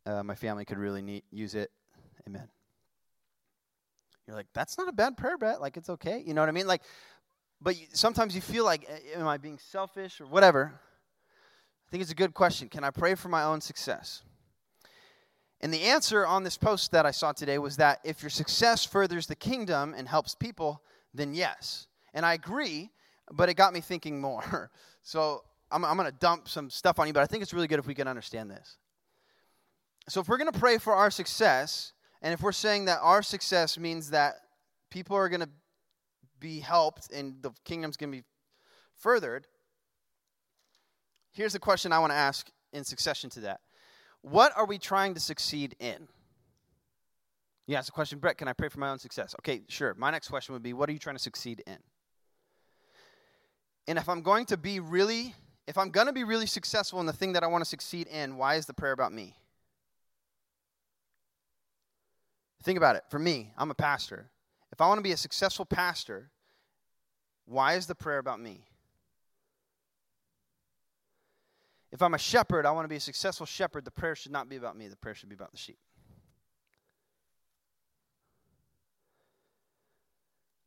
Uh, 0.05 0.23
my 0.23 0.35
family 0.35 0.65
could 0.65 0.79
really 0.79 1.01
need, 1.01 1.23
use 1.31 1.55
it. 1.55 1.71
Amen. 2.27 2.49
You're 4.27 4.37
like, 4.37 4.49
that's 4.53 4.77
not 4.77 4.89
a 4.89 4.93
bad 4.93 5.17
prayer, 5.17 5.39
Brett. 5.39 5.61
Like, 5.61 5.77
it's 5.77 5.89
okay. 5.89 6.23
You 6.25 6.35
know 6.35 6.43
what 6.43 6.49
I 6.49 6.53
mean? 6.53 6.67
Like, 6.67 6.83
but 7.63 7.75
sometimes 7.93 8.35
you 8.35 8.41
feel 8.41 8.65
like, 8.65 8.89
am 9.15 9.27
I 9.27 9.39
being 9.39 9.59
selfish 9.59 10.21
or 10.21 10.27
whatever? 10.27 10.73
I 10.75 11.91
think 11.91 12.03
it's 12.03 12.13
a 12.13 12.15
good 12.15 12.35
question. 12.35 12.69
Can 12.69 12.85
I 12.85 12.91
pray 12.91 13.15
for 13.15 13.29
my 13.29 13.43
own 13.43 13.61
success? 13.61 14.23
And 15.61 15.73
the 15.73 15.83
answer 15.83 16.27
on 16.27 16.43
this 16.43 16.57
post 16.57 16.93
that 16.93 17.05
I 17.05 17.11
saw 17.11 17.33
today 17.33 17.59
was 17.59 17.77
that 17.77 18.01
if 18.03 18.23
your 18.23 18.31
success 18.31 18.85
furthers 18.85 19.27
the 19.27 19.35
kingdom 19.35 19.95
and 19.97 20.09
helps 20.09 20.35
people, 20.35 20.83
then 21.13 21.35
yes. 21.35 21.87
And 22.15 22.25
I 22.25 22.35
agree, 22.35 22.91
but 23.31 23.49
it 23.49 23.55
got 23.55 23.73
me 23.73 23.81
thinking 23.81 24.21
more. 24.21 24.71
So 25.03 25.45
I'm, 25.71 25.83
I'm 25.83 25.97
going 25.97 26.11
to 26.11 26.19
dump 26.19 26.47
some 26.47 26.69
stuff 26.69 26.99
on 26.99 27.07
you, 27.07 27.15
but 27.15 27.23
I 27.23 27.27
think 27.27 27.43
it's 27.43 27.55
really 27.55 27.67
good 27.67 27.79
if 27.79 27.87
we 27.87 27.95
can 27.95 28.07
understand 28.07 28.51
this. 28.51 28.77
So 30.11 30.21
if 30.21 30.29
we're 30.29 30.37
going 30.37 30.53
to 30.53 30.59
pray 30.59 30.77
for 30.77 30.95
our 30.95 31.11
success, 31.11 31.95
and 32.21 32.35
if 32.35 32.43
we're 32.43 32.53
saying 32.53 32.85
that 32.85 32.99
our 33.01 33.23
success 33.23 33.79
means 33.79 34.11
that 34.11 34.35
people 34.91 35.17
are 35.17 35.31
going 35.31 35.41
to 35.41 35.49
be 36.39 36.61
helped 36.61 37.11
and 37.13 37.43
the 37.43 37.51
kingdom's 37.65 37.97
going 37.97 38.13
to 38.13 38.19
be 38.19 38.25
furthered, 38.95 39.47
here's 41.33 41.55
the 41.55 41.59
question 41.59 41.95
I 41.95 41.99
want 41.99 42.13
to 42.13 42.17
ask 42.17 42.51
in 42.75 42.85
succession 42.85 43.31
to 43.31 43.41
that 43.41 43.61
what 44.23 44.57
are 44.57 44.67
we 44.67 44.79
trying 44.79 45.15
to 45.15 45.21
succeed 45.21 45.77
in? 45.79 46.09
You 47.67 47.77
ask 47.77 47.87
the 47.87 47.93
question, 47.93 48.19
Brett, 48.19 48.37
can 48.37 48.49
I 48.49 48.53
pray 48.53 48.69
for 48.69 48.81
my 48.81 48.91
own 48.91 48.99
success? 48.99 49.35
Okay, 49.41 49.63
sure. 49.69 49.95
My 49.95 50.11
next 50.11 50.29
question 50.29 50.53
would 50.55 50.63
be, 50.63 50.73
what 50.73 50.89
are 50.89 50.93
you 50.93 50.99
trying 50.99 51.17
to 51.17 51.23
succeed 51.23 51.63
in? 51.67 51.79
And 53.87 53.99
if 53.99 54.09
I'm 54.09 54.23
going 54.23 54.47
to 54.47 54.57
be 54.57 54.81
really, 54.81 55.35
if 55.67 55.79
I'm 55.79 55.91
going 55.91 56.07
to 56.07 56.13
be 56.13 56.25
really 56.25 56.47
successful 56.47 57.01
in 57.01 57.07
the 57.07 57.13
thing 57.13 57.33
that 57.35 57.45
I 57.45 57.47
want 57.47 57.63
to 57.63 57.69
succeed 57.69 58.09
in, 58.09 58.37
why 58.37 58.57
is 58.57 58.67
the 58.67 58.75
prayer 58.75 58.93
about 58.93 59.13
me? 59.13 59.37
Think 62.63 62.77
about 62.77 62.97
it. 62.97 63.05
For 63.09 63.19
me, 63.19 63.53
I'm 63.57 63.71
a 63.71 63.75
pastor. 63.75 64.31
If 64.73 64.81
I 64.81 64.89
want 64.89 64.99
to 64.99 65.03
be 65.03 65.13
a 65.13 65.17
successful 65.17 65.65
pastor, 65.65 66.31
why 67.47 67.75
is 67.75 67.87
the 67.87 67.95
prayer 67.95 68.19
about 68.19 68.41
me? 68.41 68.65
If 71.93 72.03
I'm 72.03 72.15
a 72.15 72.19
shepherd, 72.19 72.67
I 72.67 72.71
want 72.71 72.85
to 72.85 72.89
be 72.89 72.97
a 72.97 73.01
successful 73.01 73.47
shepherd. 73.47 73.85
The 73.85 73.91
prayer 73.91 74.15
should 74.15 74.33
not 74.33 74.49
be 74.49 74.57
about 74.57 74.77
me, 74.77 74.89
the 74.89 74.97
prayer 74.97 75.15
should 75.15 75.29
be 75.29 75.35
about 75.35 75.51
the 75.51 75.59
sheep. 75.59 75.79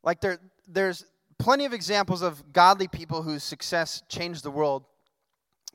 Like 0.03 0.19
there, 0.19 0.37
there's 0.67 1.05
plenty 1.37 1.65
of 1.65 1.73
examples 1.73 2.21
of 2.21 2.51
godly 2.51 2.87
people 2.87 3.21
whose 3.21 3.43
success 3.43 4.03
changed 4.09 4.43
the 4.43 4.51
world 4.51 4.83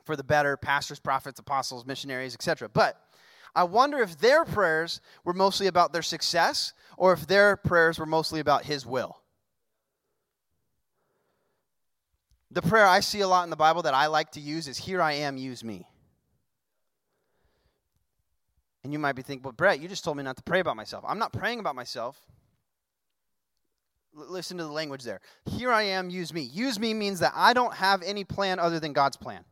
for 0.04 0.16
the 0.16 0.24
better 0.24 0.56
pastors, 0.56 0.98
prophets, 0.98 1.38
apostles, 1.40 1.86
missionaries, 1.86 2.34
etc. 2.34 2.68
But 2.68 3.00
I 3.54 3.64
wonder 3.64 3.98
if 3.98 4.18
their 4.18 4.44
prayers 4.44 5.00
were 5.24 5.32
mostly 5.32 5.66
about 5.66 5.92
their 5.92 6.02
success 6.02 6.74
or 6.96 7.12
if 7.12 7.26
their 7.26 7.56
prayers 7.56 7.98
were 7.98 8.06
mostly 8.06 8.40
about 8.40 8.64
His 8.64 8.84
will. 8.84 9.18
The 12.50 12.62
prayer 12.62 12.86
I 12.86 13.00
see 13.00 13.20
a 13.20 13.28
lot 13.28 13.44
in 13.44 13.50
the 13.50 13.56
Bible 13.56 13.82
that 13.82 13.94
I 13.94 14.06
like 14.06 14.32
to 14.32 14.40
use 14.40 14.68
is, 14.68 14.78
Here 14.78 15.02
I 15.02 15.12
am, 15.12 15.36
use 15.36 15.62
me. 15.62 15.86
And 18.84 18.92
you 18.92 18.98
might 18.98 19.12
be 19.12 19.22
thinking, 19.22 19.42
Well, 19.42 19.52
Brett, 19.52 19.80
you 19.80 19.88
just 19.88 20.04
told 20.04 20.16
me 20.16 20.22
not 20.22 20.36
to 20.36 20.42
pray 20.42 20.60
about 20.60 20.76
myself. 20.76 21.04
I'm 21.06 21.18
not 21.18 21.32
praying 21.32 21.60
about 21.60 21.74
myself. 21.74 22.18
L- 24.16 24.30
listen 24.30 24.56
to 24.56 24.64
the 24.64 24.72
language 24.72 25.02
there. 25.02 25.20
Here 25.44 25.70
I 25.70 25.82
am, 25.82 26.08
use 26.08 26.32
me. 26.32 26.42
Use 26.42 26.78
me 26.78 26.94
means 26.94 27.20
that 27.20 27.32
I 27.34 27.52
don't 27.52 27.74
have 27.74 28.02
any 28.02 28.24
plan 28.24 28.58
other 28.58 28.80
than 28.80 28.94
God's 28.94 29.16
plan. 29.16 29.44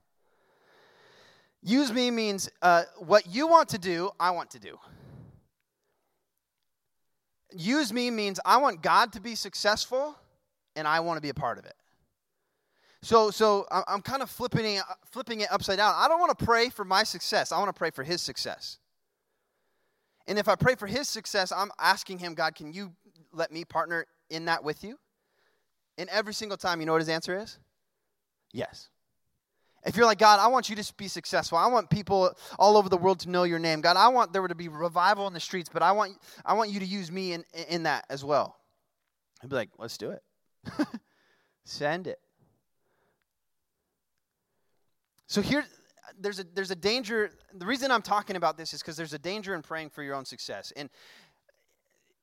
Use 1.62 1.92
me 1.92 2.11
means 2.11 2.48
uh, 2.62 2.85
what 2.98 3.26
you 3.26 3.46
want 3.48 3.70
to 3.70 3.78
do, 3.78 4.11
I 4.20 4.30
want 4.30 4.50
to 4.52 4.59
do. 4.59 4.78
Use 7.52 7.92
me 7.92 8.11
means 8.11 8.38
I 8.44 8.59
want 8.59 8.82
God 8.82 9.12
to 9.14 9.20
be 9.20 9.35
successful 9.35 10.16
and 10.76 10.87
I 10.87 11.00
want 11.00 11.16
to 11.16 11.20
be 11.20 11.28
a 11.28 11.35
part 11.35 11.59
of 11.59 11.64
it. 11.64 11.74
So, 13.02 13.30
so 13.30 13.66
I'm 13.70 14.02
kind 14.02 14.22
of 14.22 14.30
flipping 14.30 14.64
it, 14.64 14.82
flipping 15.11 15.40
it 15.40 15.52
upside 15.52 15.76
down. 15.76 15.94
I 15.96 16.09
don't 16.09 16.18
want 16.18 16.37
to 16.38 16.44
pray 16.44 16.70
for 16.70 16.85
my 16.85 17.02
success. 17.04 17.52
I 17.52 17.59
want 17.59 17.68
to 17.68 17.78
pray 17.78 17.90
for 17.90 18.02
His 18.02 18.20
success. 18.20 18.78
And 20.26 20.38
if 20.38 20.48
I 20.48 20.56
pray 20.56 20.74
for 20.74 20.87
His 20.87 21.09
success, 21.09 21.52
I'm 21.52 21.70
asking 21.78 22.18
Him, 22.18 22.35
God, 22.35 22.54
can 22.54 22.72
you 22.72 22.92
let 23.32 23.52
me 23.52 23.64
partner 23.64 24.06
in 24.30 24.46
that 24.46 24.64
with 24.64 24.82
you? 24.82 24.98
And 25.98 26.09
every 26.09 26.35
single 26.35 26.56
time, 26.56 26.80
you 26.80 26.87
know 26.87 26.92
what 26.92 27.00
His 27.00 27.09
answer 27.09 27.38
is? 27.38 27.59
Yes. 28.52 28.88
If 29.85 29.96
you're 29.96 30.06
like, 30.06 30.18
God, 30.18 30.40
I 30.40 30.48
want 30.48 30.68
you 30.68 30.74
to 30.74 30.94
be 30.96 31.06
successful. 31.06 31.59
I 31.59 31.68
want 31.68 31.88
people 31.90 32.32
all 32.59 32.76
over 32.76 32.88
the 32.88 32.96
world 32.96 33.20
to 33.20 33.30
know 33.30 33.44
your 33.44 33.61
name. 33.61 33.80
God, 33.80 33.96
I 33.96 34.09
want 34.09 34.32
there 34.32 34.46
to 34.46 34.54
be 34.54 34.68
revival 34.68 35.28
in 35.28 35.32
the 35.32 35.40
streets, 35.40 35.70
but 35.72 35.82
I 35.82 35.92
want, 35.92 36.18
I 36.44 36.54
want 36.54 36.70
you 36.70 36.80
to 36.80 36.87
use 36.87 37.12
me 37.12 37.35
in, 37.35 37.44
in 37.68 37.85
that 37.85 38.04
as 38.11 38.24
well. 38.24 38.56
I'd 39.42 39.48
be 39.48 39.54
like, 39.54 39.70
let's 39.78 39.96
do 39.96 40.11
it. 40.11 40.22
Send 41.64 42.09
it. 42.09 42.18
So 45.26 45.42
here, 45.42 45.64
there's 46.20 46.38
a, 46.38 46.44
there's 46.54 46.70
a 46.70 46.76
danger. 46.76 47.30
The 47.54 47.66
reason 47.66 47.90
I'm 47.90 48.02
talking 48.02 48.36
about 48.36 48.56
this 48.56 48.72
is 48.72 48.80
because 48.80 48.96
there's 48.96 49.12
a 49.12 49.18
danger 49.18 49.54
in 49.54 49.62
praying 49.62 49.90
for 49.90 50.02
your 50.02 50.14
own 50.14 50.24
success. 50.24 50.72
And 50.76 50.88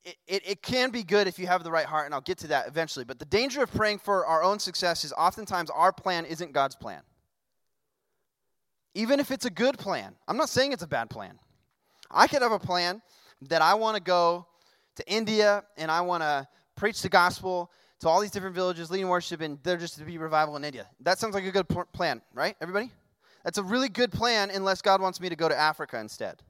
it, 0.05 0.17
it, 0.27 0.43
it, 0.45 0.61
can 0.61 0.89
be 0.89 1.03
good 1.03 1.27
if 1.27 1.39
you 1.39 1.47
have 1.47 1.63
the 1.63 1.71
right 1.71 1.85
heart, 1.85 2.05
and 2.05 2.13
I'll 2.13 2.21
get 2.21 2.37
to 2.39 2.47
that 2.47 2.67
eventually. 2.67 3.05
But 3.05 3.19
the 3.19 3.25
danger 3.25 3.63
of 3.63 3.71
praying 3.73 3.99
for 3.99 4.25
our 4.25 4.43
own 4.43 4.59
success 4.59 5.05
is 5.05 5.13
oftentimes 5.13 5.69
our 5.69 5.93
plan 5.93 6.25
isn't 6.25 6.51
God's 6.51 6.75
plan. 6.75 7.01
Even 8.95 9.19
if 9.19 9.31
it's 9.31 9.45
a 9.45 9.49
good 9.49 9.77
plan, 9.77 10.13
I'm 10.27 10.37
not 10.37 10.49
saying 10.49 10.73
it's 10.73 10.83
a 10.83 10.87
bad 10.87 11.09
plan. 11.09 11.39
I 12.11 12.27
could 12.27 12.41
have 12.41 12.51
a 12.51 12.59
plan 12.59 13.01
that 13.49 13.61
I 13.61 13.73
want 13.73 13.97
to 13.97 14.03
go 14.03 14.45
to 14.95 15.11
India 15.11 15.63
and 15.77 15.89
I 15.89 16.01
want 16.01 16.21
to 16.21 16.47
preach 16.75 17.01
the 17.01 17.09
gospel 17.09 17.71
to 18.03 18.09
all 18.09 18.19
these 18.19 18.31
different 18.31 18.53
villages, 18.53 18.91
leading 18.91 19.07
worship, 19.07 19.41
and 19.41 19.57
they're 19.63 19.77
just 19.77 19.97
to 19.97 20.03
be 20.03 20.17
revival 20.17 20.55
in 20.57 20.63
India. 20.63 20.87
That 20.99 21.19
sounds 21.19 21.33
like 21.33 21.45
a 21.45 21.51
good 21.51 21.67
pl- 21.67 21.85
plan, 21.93 22.21
right, 22.33 22.55
everybody? 22.61 22.91
That's 23.43 23.57
a 23.57 23.63
really 23.63 23.89
good 23.89 24.11
plan 24.11 24.49
unless 24.51 24.81
God 24.81 25.01
wants 25.01 25.19
me 25.19 25.29
to 25.29 25.35
go 25.35 25.49
to 25.49 25.57
Africa 25.57 25.99
instead. 25.99 26.41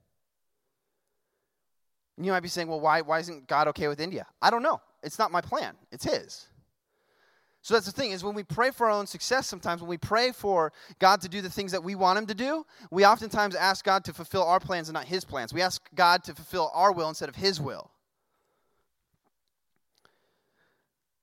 And 2.17 2.25
you 2.25 2.31
might 2.31 2.41
be 2.41 2.49
saying, 2.49 2.67
well, 2.67 2.79
why, 2.79 3.01
why 3.01 3.19
isn't 3.19 3.47
God 3.47 3.67
okay 3.69 3.87
with 3.87 3.99
India? 3.99 4.25
I 4.41 4.49
don't 4.49 4.63
know. 4.63 4.81
It's 5.03 5.19
not 5.19 5.31
my 5.31 5.41
plan, 5.41 5.75
it's 5.91 6.03
His. 6.03 6.47
So 7.61 7.75
that's 7.75 7.85
the 7.85 7.93
thing 7.93 8.11
is 8.11 8.23
when 8.23 8.35
we 8.35 8.43
pray 8.43 8.71
for 8.71 8.87
our 8.87 8.91
own 8.91 9.07
success 9.07 9.47
sometimes 9.47 9.79
when 9.79 9.89
we 9.89 9.97
pray 9.97 10.33
for 10.33 10.73
God 10.99 11.21
to 11.21 11.29
do 11.29 11.39
the 11.41 11.49
things 11.49 11.71
that 11.71 11.81
we 11.81 11.95
want 11.95 12.17
him 12.17 12.25
to 12.25 12.33
do, 12.33 12.65
we 12.91 13.05
oftentimes 13.05 13.55
ask 13.55 13.85
God 13.85 14.03
to 14.03 14.13
fulfill 14.13 14.43
our 14.43 14.59
plans 14.59 14.89
and 14.89 14.95
not 14.95 15.05
his 15.05 15.23
plans. 15.23 15.53
We 15.53 15.61
ask 15.61 15.81
God 15.95 16.25
to 16.25 16.35
fulfill 16.35 16.71
our 16.73 16.91
will 16.91 17.07
instead 17.07 17.29
of 17.29 17.35
his 17.35 17.61
will. 17.61 17.89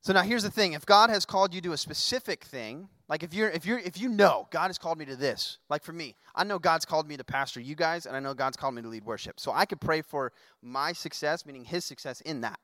So 0.02 0.14
now 0.14 0.22
here's 0.22 0.42
the 0.42 0.50
thing, 0.50 0.72
if 0.72 0.86
God 0.86 1.10
has 1.10 1.26
called 1.26 1.52
you 1.52 1.60
to 1.60 1.72
a 1.72 1.76
specific 1.76 2.44
thing, 2.44 2.88
like 3.08 3.22
if 3.22 3.34
you're 3.34 3.50
if 3.50 3.66
you're 3.66 3.78
if 3.78 4.00
you 4.00 4.08
know 4.08 4.48
God 4.50 4.68
has 4.68 4.78
called 4.78 4.98
me 4.98 5.04
to 5.04 5.16
this, 5.16 5.58
like 5.68 5.82
for 5.82 5.92
me, 5.92 6.16
I 6.34 6.44
know 6.44 6.58
God's 6.58 6.86
called 6.86 7.06
me 7.06 7.18
to 7.18 7.24
pastor 7.24 7.60
you 7.60 7.74
guys 7.74 8.06
and 8.06 8.16
I 8.16 8.20
know 8.20 8.32
God's 8.32 8.56
called 8.56 8.74
me 8.74 8.82
to 8.82 8.88
lead 8.88 9.04
worship. 9.04 9.38
So 9.38 9.52
I 9.52 9.66
could 9.66 9.80
pray 9.80 10.00
for 10.00 10.32
my 10.62 10.92
success, 10.94 11.44
meaning 11.44 11.64
his 11.64 11.84
success 11.84 12.22
in 12.22 12.40
that. 12.40 12.58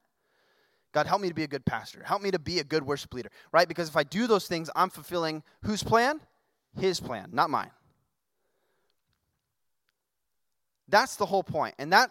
God, 0.92 1.06
help 1.06 1.20
me 1.20 1.28
to 1.28 1.34
be 1.34 1.42
a 1.42 1.48
good 1.48 1.66
pastor. 1.66 2.02
Help 2.02 2.22
me 2.22 2.30
to 2.30 2.38
be 2.38 2.58
a 2.58 2.64
good 2.64 2.82
worship 2.82 3.12
leader, 3.12 3.30
right? 3.52 3.68
Because 3.68 3.90
if 3.90 3.96
I 3.96 4.02
do 4.02 4.26
those 4.26 4.46
things, 4.46 4.70
I'm 4.74 4.88
fulfilling 4.88 5.42
whose 5.62 5.82
plan? 5.82 6.20
His 6.78 7.00
plan, 7.00 7.28
not 7.32 7.50
mine. 7.50 7.70
That's 10.88 11.16
the 11.16 11.26
whole 11.26 11.42
point. 11.42 11.74
And 11.78 11.92
that 11.92 12.10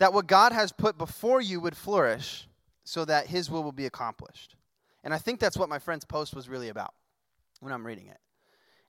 that 0.00 0.12
what 0.12 0.26
God 0.26 0.52
has 0.52 0.72
put 0.72 0.98
before 0.98 1.40
you 1.40 1.60
would 1.60 1.76
flourish 1.76 2.48
so 2.84 3.04
that 3.04 3.26
his 3.26 3.50
will 3.50 3.62
will 3.62 3.72
be 3.72 3.86
accomplished. 3.86 4.56
And 5.04 5.14
I 5.14 5.18
think 5.18 5.40
that's 5.40 5.56
what 5.56 5.68
my 5.68 5.78
friend's 5.78 6.04
post 6.04 6.34
was 6.34 6.48
really 6.48 6.68
about 6.68 6.94
when 7.60 7.72
I'm 7.72 7.86
reading 7.86 8.08
it. 8.08 8.18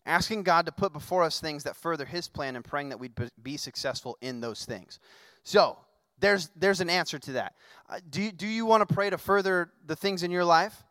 Asking 0.05 0.43
God 0.43 0.65
to 0.65 0.71
put 0.71 0.93
before 0.93 1.23
us 1.23 1.39
things 1.39 1.63
that 1.63 1.75
further 1.75 2.05
his 2.05 2.27
plan 2.27 2.55
and 2.55 2.65
praying 2.65 2.89
that 2.89 2.99
we'd 2.99 3.13
be 3.41 3.57
successful 3.57 4.17
in 4.21 4.41
those 4.41 4.65
things. 4.65 4.99
So, 5.43 5.77
there's, 6.19 6.51
there's 6.55 6.81
an 6.81 6.89
answer 6.89 7.19
to 7.19 7.31
that. 7.33 7.55
Uh, 7.89 7.99
do, 8.09 8.31
do 8.31 8.47
you 8.47 8.65
want 8.65 8.87
to 8.87 8.93
pray 8.93 9.09
to 9.09 9.17
further 9.17 9.71
the 9.85 9.95
things 9.95 10.23
in 10.23 10.31
your 10.31 10.45
life? 10.45 10.83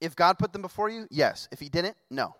If 0.00 0.14
God 0.14 0.38
put 0.38 0.52
them 0.52 0.62
before 0.62 0.90
you, 0.90 1.06
yes. 1.10 1.48
If 1.50 1.60
He 1.60 1.70
didn't, 1.70 1.96
no. 2.10 2.34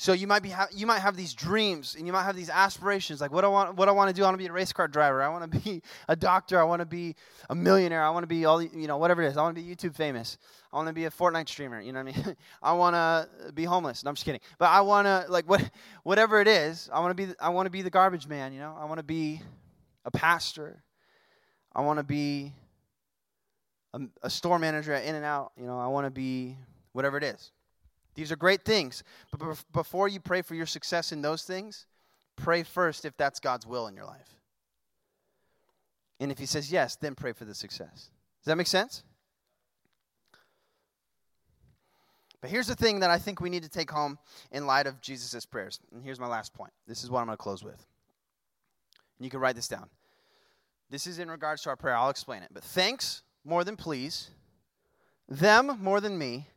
So 0.00 0.14
you 0.14 0.26
might 0.26 0.42
be 0.42 0.48
ha- 0.48 0.68
you 0.72 0.86
might 0.86 1.00
have 1.00 1.14
these 1.14 1.34
dreams 1.34 1.94
and 1.94 2.06
you 2.06 2.12
might 2.14 2.22
have 2.22 2.34
these 2.34 2.48
aspirations 2.48 3.20
like 3.20 3.32
what 3.32 3.44
I 3.44 3.48
want 3.48 3.76
what 3.76 3.86
I 3.86 3.92
want 3.92 4.08
to 4.08 4.14
do 4.14 4.22
I 4.22 4.28
want 4.28 4.36
to 4.36 4.42
be 4.42 4.46
a 4.46 4.52
race 4.52 4.72
car 4.72 4.88
driver 4.88 5.22
I 5.22 5.28
want 5.28 5.52
to 5.52 5.60
be 5.60 5.82
a 6.08 6.16
doctor 6.16 6.58
I 6.58 6.62
want 6.62 6.80
to 6.80 6.86
be 6.86 7.16
a 7.50 7.54
millionaire 7.54 8.02
I 8.02 8.08
want 8.08 8.22
to 8.22 8.26
be 8.26 8.46
all 8.46 8.62
you 8.62 8.86
know 8.86 8.96
whatever 8.96 9.22
it 9.22 9.28
is 9.28 9.36
I 9.36 9.42
want 9.42 9.58
to 9.58 9.62
be 9.62 9.68
YouTube 9.68 9.94
famous 9.94 10.38
I 10.72 10.76
want 10.76 10.88
to 10.88 10.94
be 10.94 11.04
a 11.04 11.10
Fortnite 11.10 11.50
streamer 11.50 11.82
you 11.82 11.92
know 11.92 12.02
what 12.02 12.16
I 12.16 12.18
mean 12.24 12.36
I 12.62 12.72
want 12.72 12.94
to 12.94 13.52
be 13.52 13.64
homeless 13.64 14.02
no 14.02 14.08
I'm 14.08 14.14
just 14.14 14.24
kidding 14.24 14.40
but 14.58 14.70
I 14.70 14.80
want 14.80 15.04
to 15.04 15.26
like 15.28 15.46
what 15.46 15.70
whatever 16.02 16.40
it 16.40 16.48
is 16.48 16.88
I 16.90 17.00
want 17.00 17.14
to 17.14 17.26
be 17.26 17.34
I 17.38 17.50
want 17.50 17.66
to 17.66 17.70
be 17.70 17.82
the 17.82 17.90
garbage 17.90 18.26
man 18.26 18.54
you 18.54 18.58
know 18.58 18.74
I 18.80 18.86
want 18.86 19.00
to 19.00 19.04
be 19.04 19.42
a 20.06 20.10
pastor 20.10 20.82
I 21.76 21.82
want 21.82 21.98
to 21.98 22.04
be 22.04 22.54
a, 23.92 24.00
a 24.22 24.30
store 24.30 24.58
manager 24.58 24.94
at 24.94 25.04
In-N-Out 25.04 25.52
you 25.58 25.66
know 25.66 25.78
I 25.78 25.88
want 25.88 26.06
to 26.06 26.10
be 26.10 26.56
whatever 26.92 27.18
it 27.18 27.24
is 27.24 27.50
these 28.14 28.32
are 28.32 28.36
great 28.36 28.64
things. 28.64 29.02
But 29.30 29.64
before 29.72 30.08
you 30.08 30.20
pray 30.20 30.42
for 30.42 30.54
your 30.54 30.66
success 30.66 31.12
in 31.12 31.22
those 31.22 31.42
things, 31.42 31.86
pray 32.36 32.62
first 32.62 33.04
if 33.04 33.16
that's 33.16 33.40
God's 33.40 33.66
will 33.66 33.86
in 33.86 33.94
your 33.94 34.06
life. 34.06 34.40
And 36.18 36.30
if 36.30 36.38
He 36.38 36.46
says 36.46 36.70
yes, 36.70 36.96
then 36.96 37.14
pray 37.14 37.32
for 37.32 37.44
the 37.44 37.54
success. 37.54 38.10
Does 38.40 38.46
that 38.46 38.56
make 38.56 38.66
sense? 38.66 39.02
But 42.40 42.50
here's 42.50 42.66
the 42.66 42.74
thing 42.74 43.00
that 43.00 43.10
I 43.10 43.18
think 43.18 43.40
we 43.40 43.50
need 43.50 43.64
to 43.64 43.68
take 43.68 43.90
home 43.90 44.18
in 44.50 44.66
light 44.66 44.86
of 44.86 45.00
Jesus' 45.00 45.44
prayers. 45.44 45.78
And 45.92 46.02
here's 46.02 46.18
my 46.18 46.26
last 46.26 46.54
point. 46.54 46.72
This 46.86 47.04
is 47.04 47.10
what 47.10 47.20
I'm 47.20 47.26
going 47.26 47.36
to 47.36 47.42
close 47.42 47.62
with. 47.62 47.86
And 49.18 49.26
you 49.26 49.30
can 49.30 49.40
write 49.40 49.56
this 49.56 49.68
down. 49.68 49.88
This 50.88 51.06
is 51.06 51.18
in 51.18 51.30
regards 51.30 51.62
to 51.62 51.68
our 51.68 51.76
prayer. 51.76 51.96
I'll 51.96 52.10
explain 52.10 52.42
it. 52.42 52.48
But 52.52 52.64
thanks 52.64 53.22
more 53.44 53.62
than 53.62 53.76
please, 53.76 54.30
them 55.28 55.78
more 55.80 56.00
than 56.00 56.16
me, 56.16 56.48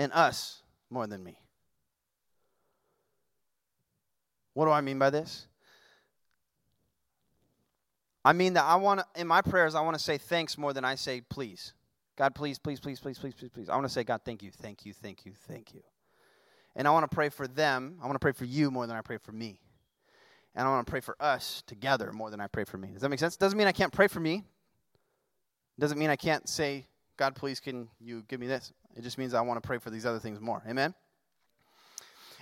and 0.00 0.10
us 0.14 0.62
more 0.88 1.06
than 1.06 1.22
me. 1.22 1.38
What 4.54 4.64
do 4.64 4.70
I 4.70 4.80
mean 4.80 4.98
by 4.98 5.10
this? 5.10 5.46
I 8.24 8.32
mean 8.32 8.54
that 8.54 8.64
I 8.64 8.76
want 8.76 9.00
to, 9.00 9.20
in 9.20 9.26
my 9.26 9.42
prayers, 9.42 9.74
I 9.74 9.82
want 9.82 9.96
to 9.98 10.02
say 10.02 10.16
thanks 10.16 10.56
more 10.56 10.72
than 10.72 10.86
I 10.86 10.94
say 10.94 11.20
please. 11.20 11.74
God, 12.16 12.34
please, 12.34 12.58
please, 12.58 12.80
please, 12.80 12.98
please, 12.98 13.18
please, 13.18 13.34
please, 13.34 13.50
please. 13.50 13.68
I 13.68 13.74
want 13.74 13.86
to 13.86 13.92
say, 13.92 14.02
God, 14.02 14.22
thank 14.24 14.42
you, 14.42 14.50
thank 14.50 14.86
you, 14.86 14.94
thank 14.94 15.26
you, 15.26 15.32
thank 15.46 15.74
you. 15.74 15.82
And 16.74 16.88
I 16.88 16.92
want 16.92 17.08
to 17.08 17.14
pray 17.14 17.28
for 17.28 17.46
them. 17.46 17.98
I 18.02 18.06
want 18.06 18.14
to 18.14 18.20
pray 18.20 18.32
for 18.32 18.46
you 18.46 18.70
more 18.70 18.86
than 18.86 18.96
I 18.96 19.02
pray 19.02 19.18
for 19.18 19.32
me. 19.32 19.60
And 20.54 20.66
I 20.66 20.70
want 20.70 20.86
to 20.86 20.90
pray 20.90 21.00
for 21.00 21.16
us 21.20 21.62
together 21.66 22.10
more 22.12 22.30
than 22.30 22.40
I 22.40 22.46
pray 22.46 22.64
for 22.64 22.78
me. 22.78 22.88
Does 22.88 23.02
that 23.02 23.10
make 23.10 23.18
sense? 23.18 23.36
Doesn't 23.36 23.58
mean 23.58 23.66
I 23.66 23.72
can't 23.72 23.92
pray 23.92 24.08
for 24.08 24.20
me. 24.20 24.44
Doesn't 25.78 25.98
mean 25.98 26.10
I 26.10 26.16
can't 26.16 26.48
say, 26.48 26.86
God, 27.20 27.34
please, 27.34 27.60
can 27.60 27.86
you 28.00 28.24
give 28.28 28.40
me 28.40 28.46
this? 28.46 28.72
It 28.96 29.02
just 29.02 29.18
means 29.18 29.34
I 29.34 29.42
want 29.42 29.62
to 29.62 29.66
pray 29.66 29.76
for 29.76 29.90
these 29.90 30.06
other 30.06 30.18
things 30.18 30.40
more. 30.40 30.62
Amen? 30.66 30.94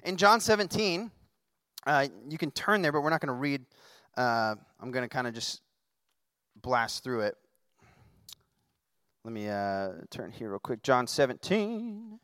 In 0.05 0.17
John 0.17 0.38
17, 0.38 1.11
uh, 1.85 2.07
you 2.29 2.38
can 2.38 2.53
turn 2.53 2.81
there, 2.81 2.93
but 2.93 3.01
we're 3.01 3.11
not 3.11 3.21
going 3.21 3.35
to 3.35 3.41
read. 3.41 3.64
Uh, 4.17 4.55
I'm 4.81 4.93
going 4.93 5.03
to 5.03 5.09
kind 5.09 5.27
of 5.27 5.35
just 5.35 5.62
blast 6.62 7.03
through 7.03 7.23
it. 7.23 7.35
Let 9.25 9.35
me 9.35 9.49
uh, 9.49 9.95
turn 10.12 10.31
here 10.31 10.51
real 10.51 10.61
quick. 10.61 10.85
John 10.85 11.09
17. 11.09 12.21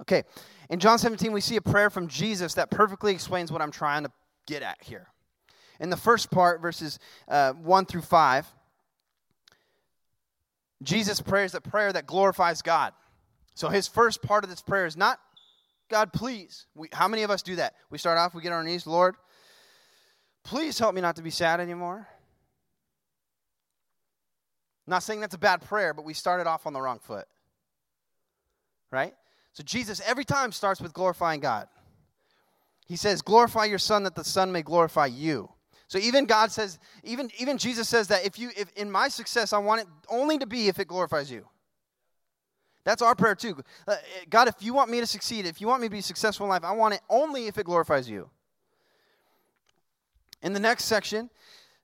Okay. 0.00 0.22
In 0.70 0.78
John 0.78 0.98
17, 0.98 1.30
we 1.30 1.42
see 1.42 1.56
a 1.56 1.60
prayer 1.60 1.90
from 1.90 2.08
Jesus 2.08 2.54
that 2.54 2.70
perfectly 2.70 3.12
explains 3.12 3.52
what 3.52 3.60
I'm 3.60 3.70
trying 3.70 4.04
to 4.04 4.10
get 4.46 4.62
at 4.62 4.78
here. 4.80 5.08
In 5.78 5.90
the 5.90 5.96
first 5.98 6.30
part, 6.30 6.62
verses 6.62 6.98
uh, 7.28 7.52
1 7.52 7.84
through 7.84 8.00
5, 8.00 8.46
Jesus 10.82 11.20
prays 11.20 11.54
a 11.54 11.60
prayer 11.60 11.92
that 11.92 12.06
glorifies 12.06 12.62
God. 12.62 12.92
So 13.54 13.68
his 13.68 13.88
first 13.88 14.22
part 14.22 14.44
of 14.44 14.50
this 14.50 14.62
prayer 14.62 14.86
is 14.86 14.96
not, 14.96 15.18
God, 15.90 16.12
please. 16.12 16.66
We, 16.74 16.88
how 16.92 17.08
many 17.08 17.22
of 17.22 17.30
us 17.30 17.42
do 17.42 17.56
that? 17.56 17.74
We 17.90 17.98
start 17.98 18.18
off, 18.18 18.34
we 18.34 18.42
get 18.42 18.52
on 18.52 18.58
our 18.58 18.64
knees, 18.64 18.86
Lord, 18.86 19.16
please 20.44 20.78
help 20.78 20.94
me 20.94 21.00
not 21.00 21.16
to 21.16 21.22
be 21.22 21.30
sad 21.30 21.60
anymore. 21.60 22.06
I'm 24.86 24.90
not 24.90 25.02
saying 25.02 25.20
that's 25.20 25.34
a 25.34 25.38
bad 25.38 25.62
prayer, 25.62 25.92
but 25.92 26.04
we 26.04 26.14
started 26.14 26.46
off 26.46 26.66
on 26.66 26.72
the 26.72 26.80
wrong 26.80 26.98
foot. 27.00 27.26
Right? 28.90 29.14
So 29.52 29.62
Jesus 29.62 30.00
every 30.06 30.24
time 30.24 30.52
starts 30.52 30.80
with 30.80 30.94
glorifying 30.94 31.40
God. 31.40 31.68
He 32.86 32.96
says, 32.96 33.20
Glorify 33.20 33.66
your 33.66 33.78
Son 33.78 34.04
that 34.04 34.14
the 34.14 34.24
Son 34.24 34.50
may 34.50 34.62
glorify 34.62 35.06
you. 35.06 35.50
So 35.88 35.98
even 35.98 36.26
God 36.26 36.52
says, 36.52 36.78
even, 37.02 37.30
even 37.38 37.56
Jesus 37.56 37.88
says 37.88 38.08
that 38.08 38.24
if 38.24 38.38
you 38.38 38.50
if 38.56 38.70
in 38.76 38.90
my 38.90 39.08
success, 39.08 39.54
I 39.54 39.58
want 39.58 39.80
it 39.80 39.86
only 40.10 40.38
to 40.38 40.46
be 40.46 40.68
if 40.68 40.78
it 40.78 40.86
glorifies 40.86 41.30
you. 41.30 41.46
That's 42.84 43.02
our 43.02 43.14
prayer 43.14 43.34
too. 43.34 43.56
Uh, 43.86 43.96
God, 44.28 44.48
if 44.48 44.54
you 44.60 44.74
want 44.74 44.90
me 44.90 45.00
to 45.00 45.06
succeed, 45.06 45.46
if 45.46 45.60
you 45.60 45.66
want 45.66 45.80
me 45.80 45.88
to 45.88 45.92
be 45.92 46.02
successful 46.02 46.46
in 46.46 46.50
life, 46.50 46.64
I 46.64 46.72
want 46.72 46.94
it 46.94 47.00
only 47.08 47.46
if 47.46 47.58
it 47.58 47.64
glorifies 47.64 48.08
you. 48.08 48.28
In 50.42 50.52
the 50.52 50.60
next 50.60 50.84
section, 50.84 51.30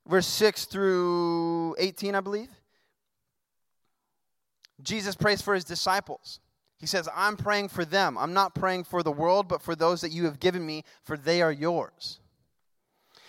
verse 0.07 0.27
6 0.27 0.67
through 0.67 1.75
18, 1.79 2.15
I 2.15 2.21
believe, 2.21 2.51
Jesus 4.83 5.15
prays 5.15 5.41
for 5.41 5.55
his 5.55 5.65
disciples. 5.65 6.41
He 6.79 6.87
says, 6.87 7.09
I'm 7.15 7.37
praying 7.37 7.69
for 7.69 7.85
them. 7.85 8.19
I'm 8.19 8.35
not 8.35 8.55
praying 8.55 8.85
for 8.85 9.03
the 9.03 9.13
world, 9.13 9.49
but 9.49 9.63
for 9.63 9.75
those 9.75 10.03
that 10.03 10.11
you 10.11 10.27
have 10.27 10.41
given 10.41 10.65
me, 10.65 10.85
for 11.03 11.17
they 11.17 11.41
are 11.41 11.53
yours. 11.53 12.21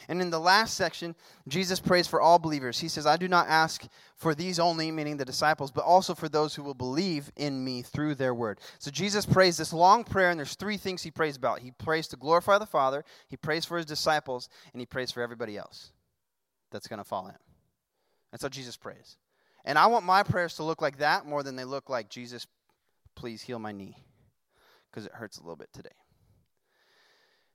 And 0.08 0.22
in 0.22 0.30
the 0.30 0.39
last 0.39 0.76
section, 0.76 1.15
Jesus 1.48 1.80
prays 1.80 2.08
for 2.08 2.22
all 2.22 2.38
believers. 2.38 2.80
He 2.80 2.88
says, 2.88 3.06
I 3.06 3.18
do 3.18 3.28
not 3.28 3.48
ask 3.48 3.86
for 4.15 4.36
these 4.36 4.60
only, 4.60 4.91
meaning 4.91 5.18
the 5.18 5.26
disciples, 5.26 5.72
but 5.72 5.84
also 5.84 6.13
for 6.13 6.30
those 6.30 6.54
who 6.54 6.63
will 6.63 6.74
believe 6.74 7.32
in 7.36 7.63
me 7.63 7.82
through 7.82 8.15
their 8.15 8.34
word. 8.34 8.60
So 8.80 8.91
Jesus 8.91 9.26
prays 9.26 9.58
this 9.58 9.74
long 9.74 10.04
prayer, 10.04 10.30
and 10.30 10.39
there's 10.39 10.56
three 10.56 10.78
things 10.78 11.02
he 11.02 11.12
prays 11.12 11.38
about. 11.38 11.60
He 11.60 11.72
prays 11.72 12.08
to 12.10 12.18
glorify 12.18 12.58
the 12.58 12.65
Father, 12.65 13.04
he 13.28 13.38
prays 13.38 13.65
for 13.65 13.78
his 13.78 13.86
disciples, 13.86 14.50
and 14.74 14.80
he 14.80 14.86
prays 14.86 15.12
for 15.12 15.22
everybody 15.22 15.58
else 15.58 15.91
that's 16.72 16.88
going 16.88 17.00
to 17.00 17.04
fall 17.04 17.28
in. 17.28 17.36
That's 18.32 18.44
how 18.44 18.50
Jesus 18.50 18.78
prays. 18.78 19.18
And 19.63 19.80
I 19.80 19.88
want 19.88 20.06
my 20.06 20.22
prayers 20.22 20.56
to 20.58 20.63
look 20.63 20.82
like 20.82 20.98
that 20.98 21.26
more 21.26 21.41
than 21.41 21.56
they 21.56 21.65
look 21.65 21.89
like, 21.89 22.10
Jesus, 22.10 22.46
please 23.15 23.41
heal 23.41 23.60
my 23.60 23.72
knee, 23.72 23.98
because 24.91 25.06
it 25.06 25.13
hurts 25.13 25.38
a 25.38 25.41
little 25.41 25.56
bit 25.56 25.74
today. 25.74 25.89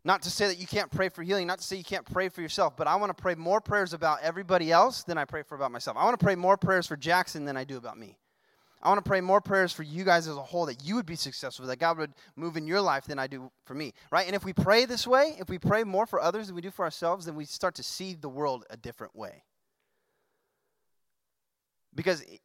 Not 0.04 0.22
to 0.22 0.30
say 0.30 0.46
that 0.46 0.58
you 0.58 0.66
can't 0.66 0.90
pray 0.90 1.10
for 1.10 1.22
healing, 1.22 1.46
not 1.46 1.58
to 1.58 1.64
say 1.64 1.76
you 1.76 1.84
can't 1.84 2.10
pray 2.10 2.28
for 2.30 2.40
yourself, 2.40 2.76
but 2.76 2.86
I 2.86 2.96
want 2.96 3.14
to 3.14 3.22
pray 3.22 3.34
more 3.34 3.60
prayers 3.60 3.92
about 3.92 4.20
everybody 4.22 4.72
else 4.72 5.02
than 5.02 5.18
I 5.18 5.26
pray 5.26 5.42
for 5.42 5.54
about 5.54 5.72
myself. 5.72 5.96
I 5.96 6.04
want 6.04 6.18
to 6.18 6.24
pray 6.24 6.36
more 6.36 6.56
prayers 6.56 6.86
for 6.86 6.96
Jackson 6.96 7.44
than 7.44 7.56
I 7.56 7.64
do 7.64 7.76
about 7.76 7.98
me. 7.98 8.16
I 8.82 8.88
want 8.88 9.04
to 9.04 9.08
pray 9.08 9.20
more 9.20 9.42
prayers 9.42 9.74
for 9.74 9.82
you 9.82 10.04
guys 10.04 10.26
as 10.26 10.36
a 10.36 10.42
whole 10.42 10.64
that 10.66 10.82
you 10.82 10.94
would 10.94 11.04
be 11.04 11.16
successful, 11.16 11.66
that 11.66 11.78
God 11.78 11.98
would 11.98 12.14
move 12.34 12.56
in 12.56 12.66
your 12.66 12.80
life 12.80 13.04
than 13.04 13.18
I 13.18 13.26
do 13.26 13.50
for 13.66 13.74
me, 13.74 13.92
right? 14.10 14.26
And 14.26 14.34
if 14.34 14.42
we 14.42 14.54
pray 14.54 14.86
this 14.86 15.06
way, 15.06 15.36
if 15.38 15.50
we 15.50 15.58
pray 15.58 15.84
more 15.84 16.06
for 16.06 16.18
others 16.18 16.46
than 16.46 16.56
we 16.56 16.62
do 16.62 16.70
for 16.70 16.86
ourselves, 16.86 17.26
then 17.26 17.34
we 17.34 17.44
start 17.44 17.74
to 17.74 17.82
see 17.82 18.14
the 18.14 18.28
world 18.30 18.64
a 18.70 18.78
different 18.78 19.14
way. 19.14 19.44
Because 21.94 22.22
eh, 22.22 22.36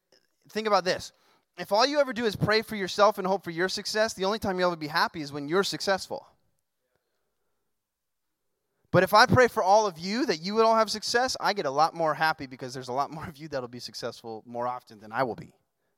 think 0.50 0.68
about 0.68 0.84
this 0.84 1.14
if 1.58 1.72
all 1.72 1.86
you 1.86 2.00
ever 2.00 2.12
do 2.12 2.26
is 2.26 2.36
pray 2.36 2.62
for 2.62 2.76
yourself 2.76 3.18
and 3.18 3.26
hope 3.26 3.44
for 3.44 3.52
your 3.52 3.70
success, 3.70 4.14
the 4.14 4.26
only 4.26 4.40
time 4.40 4.60
you'll 4.60 4.72
ever 4.72 4.76
be 4.76 4.88
happy 4.88 5.22
is 5.22 5.32
when 5.32 5.48
you're 5.48 5.64
successful. 5.64 6.28
But 8.96 9.04
if 9.04 9.14
I 9.14 9.26
pray 9.26 9.50
for 9.50 9.62
all 9.62 9.88
of 9.88 10.00
you 10.00 10.26
that 10.26 10.42
you 10.42 10.56
would 10.56 10.64
all 10.64 10.78
have 10.78 10.90
success, 10.90 11.36
I 11.42 11.52
get 11.52 11.66
a 11.66 11.70
lot 11.70 11.94
more 11.94 12.14
happy 12.14 12.48
because 12.48 12.74
there's 12.74 12.88
a 12.88 12.94
lot 12.94 13.12
more 13.12 13.28
of 13.28 13.36
you 13.36 13.50
that'll 13.50 13.68
be 13.68 13.82
successful 13.82 14.42
more 14.46 14.70
often 14.70 15.02
than 15.02 15.12
I 15.12 15.22
will 15.24 15.36
be. 15.36 15.52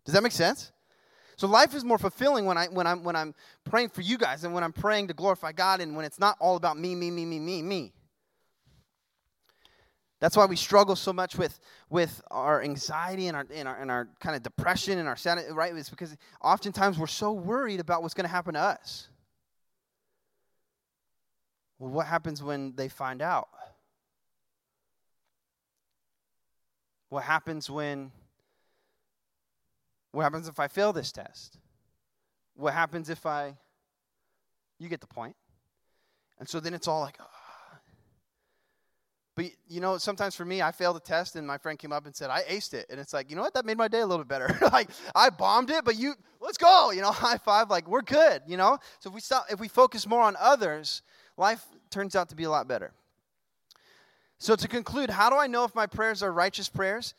Does 0.03 0.15
that 0.15 0.23
make 0.23 0.31
sense? 0.31 0.71
So 1.35 1.45
life 1.45 1.75
is 1.75 1.83
more 1.85 1.99
fulfilling 1.99 2.47
when 2.47 2.57
I 2.57 2.65
when 2.65 2.87
I'm 2.87 3.03
when 3.03 3.15
I'm 3.15 3.35
praying 3.65 3.89
for 3.89 4.01
you 4.01 4.17
guys 4.17 4.45
and 4.45 4.51
when 4.51 4.63
I'm 4.63 4.73
praying 4.73 5.09
to 5.09 5.13
glorify 5.13 5.51
God 5.51 5.79
and 5.79 5.95
when 5.95 6.05
it's 6.05 6.17
not 6.17 6.37
all 6.39 6.55
about 6.55 6.79
me, 6.79 6.95
me, 6.95 7.11
me, 7.11 7.23
me, 7.23 7.37
me, 7.37 7.61
me. 7.61 7.93
That's 10.19 10.35
why 10.35 10.47
we 10.47 10.55
struggle 10.55 10.95
so 10.95 11.13
much 11.13 11.37
with, 11.37 11.59
with 11.91 12.23
our 12.31 12.63
anxiety 12.63 13.27
and 13.27 13.37
our, 13.37 13.45
and 13.53 13.67
our, 13.67 13.79
and 13.79 13.91
our 13.91 14.09
kind 14.19 14.35
of 14.35 14.41
depression 14.41 14.97
and 14.97 15.07
our 15.07 15.15
sadness, 15.15 15.51
right? 15.51 15.71
It's 15.75 15.91
because 15.91 16.17
oftentimes 16.41 16.97
we're 16.97 17.05
so 17.05 17.31
worried 17.31 17.79
about 17.79 18.01
what's 18.01 18.15
going 18.15 18.25
to 18.25 18.31
happen 18.31 18.55
to 18.55 18.59
us. 18.59 19.09
Well, 21.79 21.91
what 21.91 22.07
happens 22.07 22.41
when 22.41 22.73
they 22.75 22.87
find 22.87 23.21
out? 23.21 23.49
What 27.09 27.23
happens 27.23 27.69
when 27.69 28.11
what 30.11 30.23
happens 30.23 30.47
if 30.47 30.59
I 30.59 30.67
fail 30.67 30.93
this 30.93 31.11
test? 31.11 31.57
What 32.55 32.73
happens 32.73 33.09
if 33.09 33.25
I 33.25 33.57
you 34.79 34.89
get 34.89 35.01
the 35.01 35.07
point. 35.07 35.35
And 36.39 36.47
so 36.47 36.59
then 36.59 36.73
it's 36.73 36.87
all 36.87 37.01
like, 37.01 37.17
oh, 37.19 37.25
but 39.37 39.45
you 39.67 39.81
know, 39.81 39.99
sometimes 39.99 40.33
for 40.33 40.43
me, 40.43 40.63
I 40.63 40.71
failed 40.71 40.97
a 40.97 40.99
test, 40.99 41.35
and 41.35 41.45
my 41.45 41.59
friend 41.59 41.77
came 41.77 41.93
up 41.93 42.07
and 42.07 42.15
said, 42.15 42.31
"I 42.31 42.41
aced 42.49 42.73
it," 42.73 42.87
and 42.89 42.99
it's 42.99 43.13
like, 43.13 43.29
you 43.29 43.35
know 43.35 43.43
what? 43.43 43.53
That 43.53 43.65
made 43.65 43.77
my 43.77 43.87
day 43.87 43.99
a 43.99 44.05
little 44.07 44.25
bit 44.25 44.29
better. 44.29 44.57
like 44.73 44.89
I 45.13 45.29
bombed 45.29 45.69
it, 45.69 45.85
but 45.85 45.95
you, 45.95 46.15
let's 46.41 46.57
go. 46.57 46.89
You 46.89 47.01
know, 47.01 47.11
high 47.11 47.37
five. 47.37 47.69
Like 47.69 47.87
we're 47.87 48.01
good. 48.01 48.41
You 48.47 48.57
know. 48.57 48.79
So 48.99 49.09
if 49.09 49.13
we 49.13 49.21
stop, 49.21 49.45
if 49.51 49.59
we 49.59 49.67
focus 49.67 50.07
more 50.07 50.23
on 50.23 50.35
others, 50.39 51.03
life 51.37 51.63
turns 51.91 52.15
out 52.15 52.29
to 52.29 52.35
be 52.35 52.45
a 52.45 52.49
lot 52.49 52.67
better. 52.67 52.93
So 54.39 54.55
to 54.55 54.67
conclude, 54.67 55.11
how 55.11 55.29
do 55.29 55.37
I 55.37 55.45
know 55.45 55.65
if 55.65 55.75
my 55.75 55.85
prayers 55.85 56.23
are 56.23 56.33
righteous 56.33 56.67
prayers? 56.67 57.13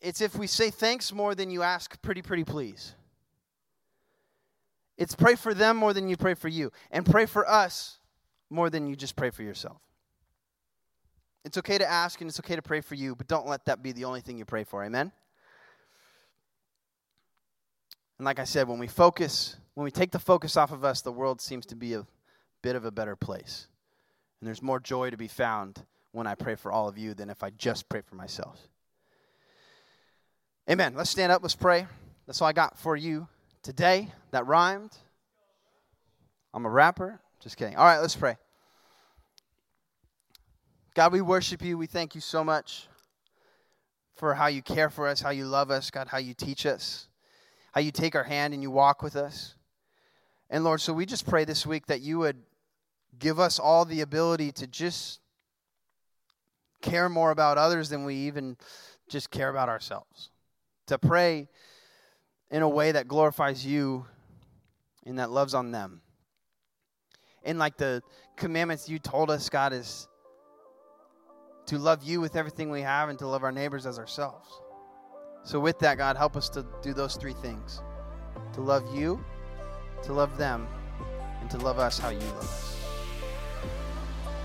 It's 0.00 0.22
if 0.22 0.36
we 0.36 0.46
say 0.46 0.70
thanks 0.70 1.12
more 1.12 1.34
than 1.34 1.50
you 1.50 1.62
ask, 1.62 2.00
pretty, 2.00 2.22
pretty 2.22 2.44
please. 2.44 2.94
It's 4.96 5.14
pray 5.14 5.34
for 5.34 5.52
them 5.52 5.76
more 5.76 5.92
than 5.92 6.08
you 6.08 6.16
pray 6.16 6.32
for 6.32 6.48
you, 6.48 6.72
and 6.90 7.04
pray 7.04 7.26
for 7.26 7.46
us 7.46 7.98
more 8.48 8.70
than 8.70 8.86
you 8.86 8.96
just 8.96 9.16
pray 9.16 9.28
for 9.28 9.42
yourself. 9.42 9.82
It's 11.44 11.58
okay 11.58 11.78
to 11.78 11.88
ask 11.88 12.20
and 12.20 12.28
it's 12.28 12.40
okay 12.40 12.56
to 12.56 12.62
pray 12.62 12.80
for 12.80 12.94
you, 12.94 13.14
but 13.14 13.26
don't 13.26 13.46
let 13.46 13.64
that 13.66 13.82
be 13.82 13.92
the 13.92 14.04
only 14.04 14.20
thing 14.20 14.38
you 14.38 14.44
pray 14.44 14.64
for. 14.64 14.84
Amen? 14.84 15.12
And 18.18 18.24
like 18.24 18.38
I 18.38 18.44
said, 18.44 18.68
when 18.68 18.78
we 18.78 18.88
focus, 18.88 19.56
when 19.74 19.84
we 19.84 19.90
take 19.90 20.10
the 20.10 20.18
focus 20.18 20.56
off 20.56 20.72
of 20.72 20.84
us, 20.84 21.02
the 21.02 21.12
world 21.12 21.40
seems 21.40 21.64
to 21.66 21.76
be 21.76 21.94
a 21.94 22.04
bit 22.62 22.74
of 22.76 22.84
a 22.84 22.90
better 22.90 23.16
place. 23.16 23.68
And 24.40 24.46
there's 24.46 24.62
more 24.62 24.80
joy 24.80 25.10
to 25.10 25.16
be 25.16 25.28
found 25.28 25.84
when 26.12 26.26
I 26.26 26.34
pray 26.34 26.56
for 26.56 26.72
all 26.72 26.88
of 26.88 26.98
you 26.98 27.14
than 27.14 27.30
if 27.30 27.42
I 27.42 27.50
just 27.50 27.88
pray 27.88 28.00
for 28.00 28.16
myself. 28.16 28.68
Amen. 30.68 30.94
Let's 30.94 31.10
stand 31.10 31.32
up. 31.32 31.42
Let's 31.42 31.56
pray. 31.56 31.86
That's 32.26 32.42
all 32.42 32.48
I 32.48 32.52
got 32.52 32.76
for 32.78 32.96
you 32.96 33.28
today. 33.62 34.12
That 34.32 34.46
rhymed. 34.46 34.90
I'm 36.52 36.66
a 36.66 36.70
rapper. 36.70 37.20
Just 37.40 37.56
kidding. 37.56 37.76
All 37.76 37.84
right, 37.84 38.00
let's 38.00 38.16
pray. 38.16 38.36
God, 40.98 41.12
we 41.12 41.20
worship 41.20 41.62
you. 41.62 41.78
We 41.78 41.86
thank 41.86 42.16
you 42.16 42.20
so 42.20 42.42
much 42.42 42.88
for 44.16 44.34
how 44.34 44.48
you 44.48 44.62
care 44.62 44.90
for 44.90 45.06
us, 45.06 45.20
how 45.20 45.30
you 45.30 45.44
love 45.44 45.70
us, 45.70 45.92
God, 45.92 46.08
how 46.08 46.18
you 46.18 46.34
teach 46.34 46.66
us, 46.66 47.06
how 47.70 47.80
you 47.80 47.92
take 47.92 48.16
our 48.16 48.24
hand 48.24 48.52
and 48.52 48.64
you 48.64 48.72
walk 48.72 49.00
with 49.00 49.14
us. 49.14 49.54
And 50.50 50.64
Lord, 50.64 50.80
so 50.80 50.92
we 50.92 51.06
just 51.06 51.24
pray 51.24 51.44
this 51.44 51.64
week 51.64 51.86
that 51.86 52.00
you 52.00 52.18
would 52.18 52.38
give 53.16 53.38
us 53.38 53.60
all 53.60 53.84
the 53.84 54.00
ability 54.00 54.50
to 54.50 54.66
just 54.66 55.20
care 56.82 57.08
more 57.08 57.30
about 57.30 57.58
others 57.58 57.90
than 57.90 58.04
we 58.04 58.16
even 58.16 58.56
just 59.08 59.30
care 59.30 59.50
about 59.50 59.68
ourselves. 59.68 60.30
To 60.88 60.98
pray 60.98 61.46
in 62.50 62.62
a 62.62 62.68
way 62.68 62.90
that 62.90 63.06
glorifies 63.06 63.64
you 63.64 64.04
and 65.06 65.20
that 65.20 65.30
loves 65.30 65.54
on 65.54 65.70
them. 65.70 66.00
And 67.44 67.56
like 67.56 67.76
the 67.76 68.02
commandments 68.34 68.88
you 68.88 68.98
told 68.98 69.30
us, 69.30 69.48
God, 69.48 69.72
is 69.72 70.08
to 71.68 71.78
love 71.78 72.02
you 72.02 72.20
with 72.20 72.34
everything 72.34 72.70
we 72.70 72.80
have 72.80 73.10
and 73.10 73.18
to 73.18 73.26
love 73.26 73.44
our 73.44 73.52
neighbors 73.52 73.84
as 73.84 73.98
ourselves. 73.98 74.48
So, 75.44 75.60
with 75.60 75.78
that, 75.80 75.98
God, 75.98 76.16
help 76.16 76.34
us 76.34 76.48
to 76.50 76.66
do 76.82 76.92
those 76.92 77.16
three 77.16 77.34
things 77.34 77.80
to 78.54 78.60
love 78.60 78.94
you, 78.96 79.22
to 80.02 80.12
love 80.12 80.36
them, 80.38 80.66
and 81.40 81.50
to 81.50 81.58
love 81.58 81.78
us 81.78 81.98
how 81.98 82.08
you 82.08 82.18
love 82.18 82.38
us. 82.38 82.80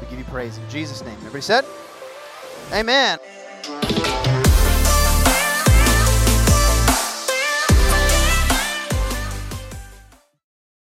We 0.01 0.07
give 0.07 0.19
you 0.19 0.25
praise 0.25 0.57
in 0.57 0.69
Jesus' 0.69 1.01
name. 1.03 1.15
Everybody 1.19 1.41
said, 1.41 1.65
Amen. 2.71 3.19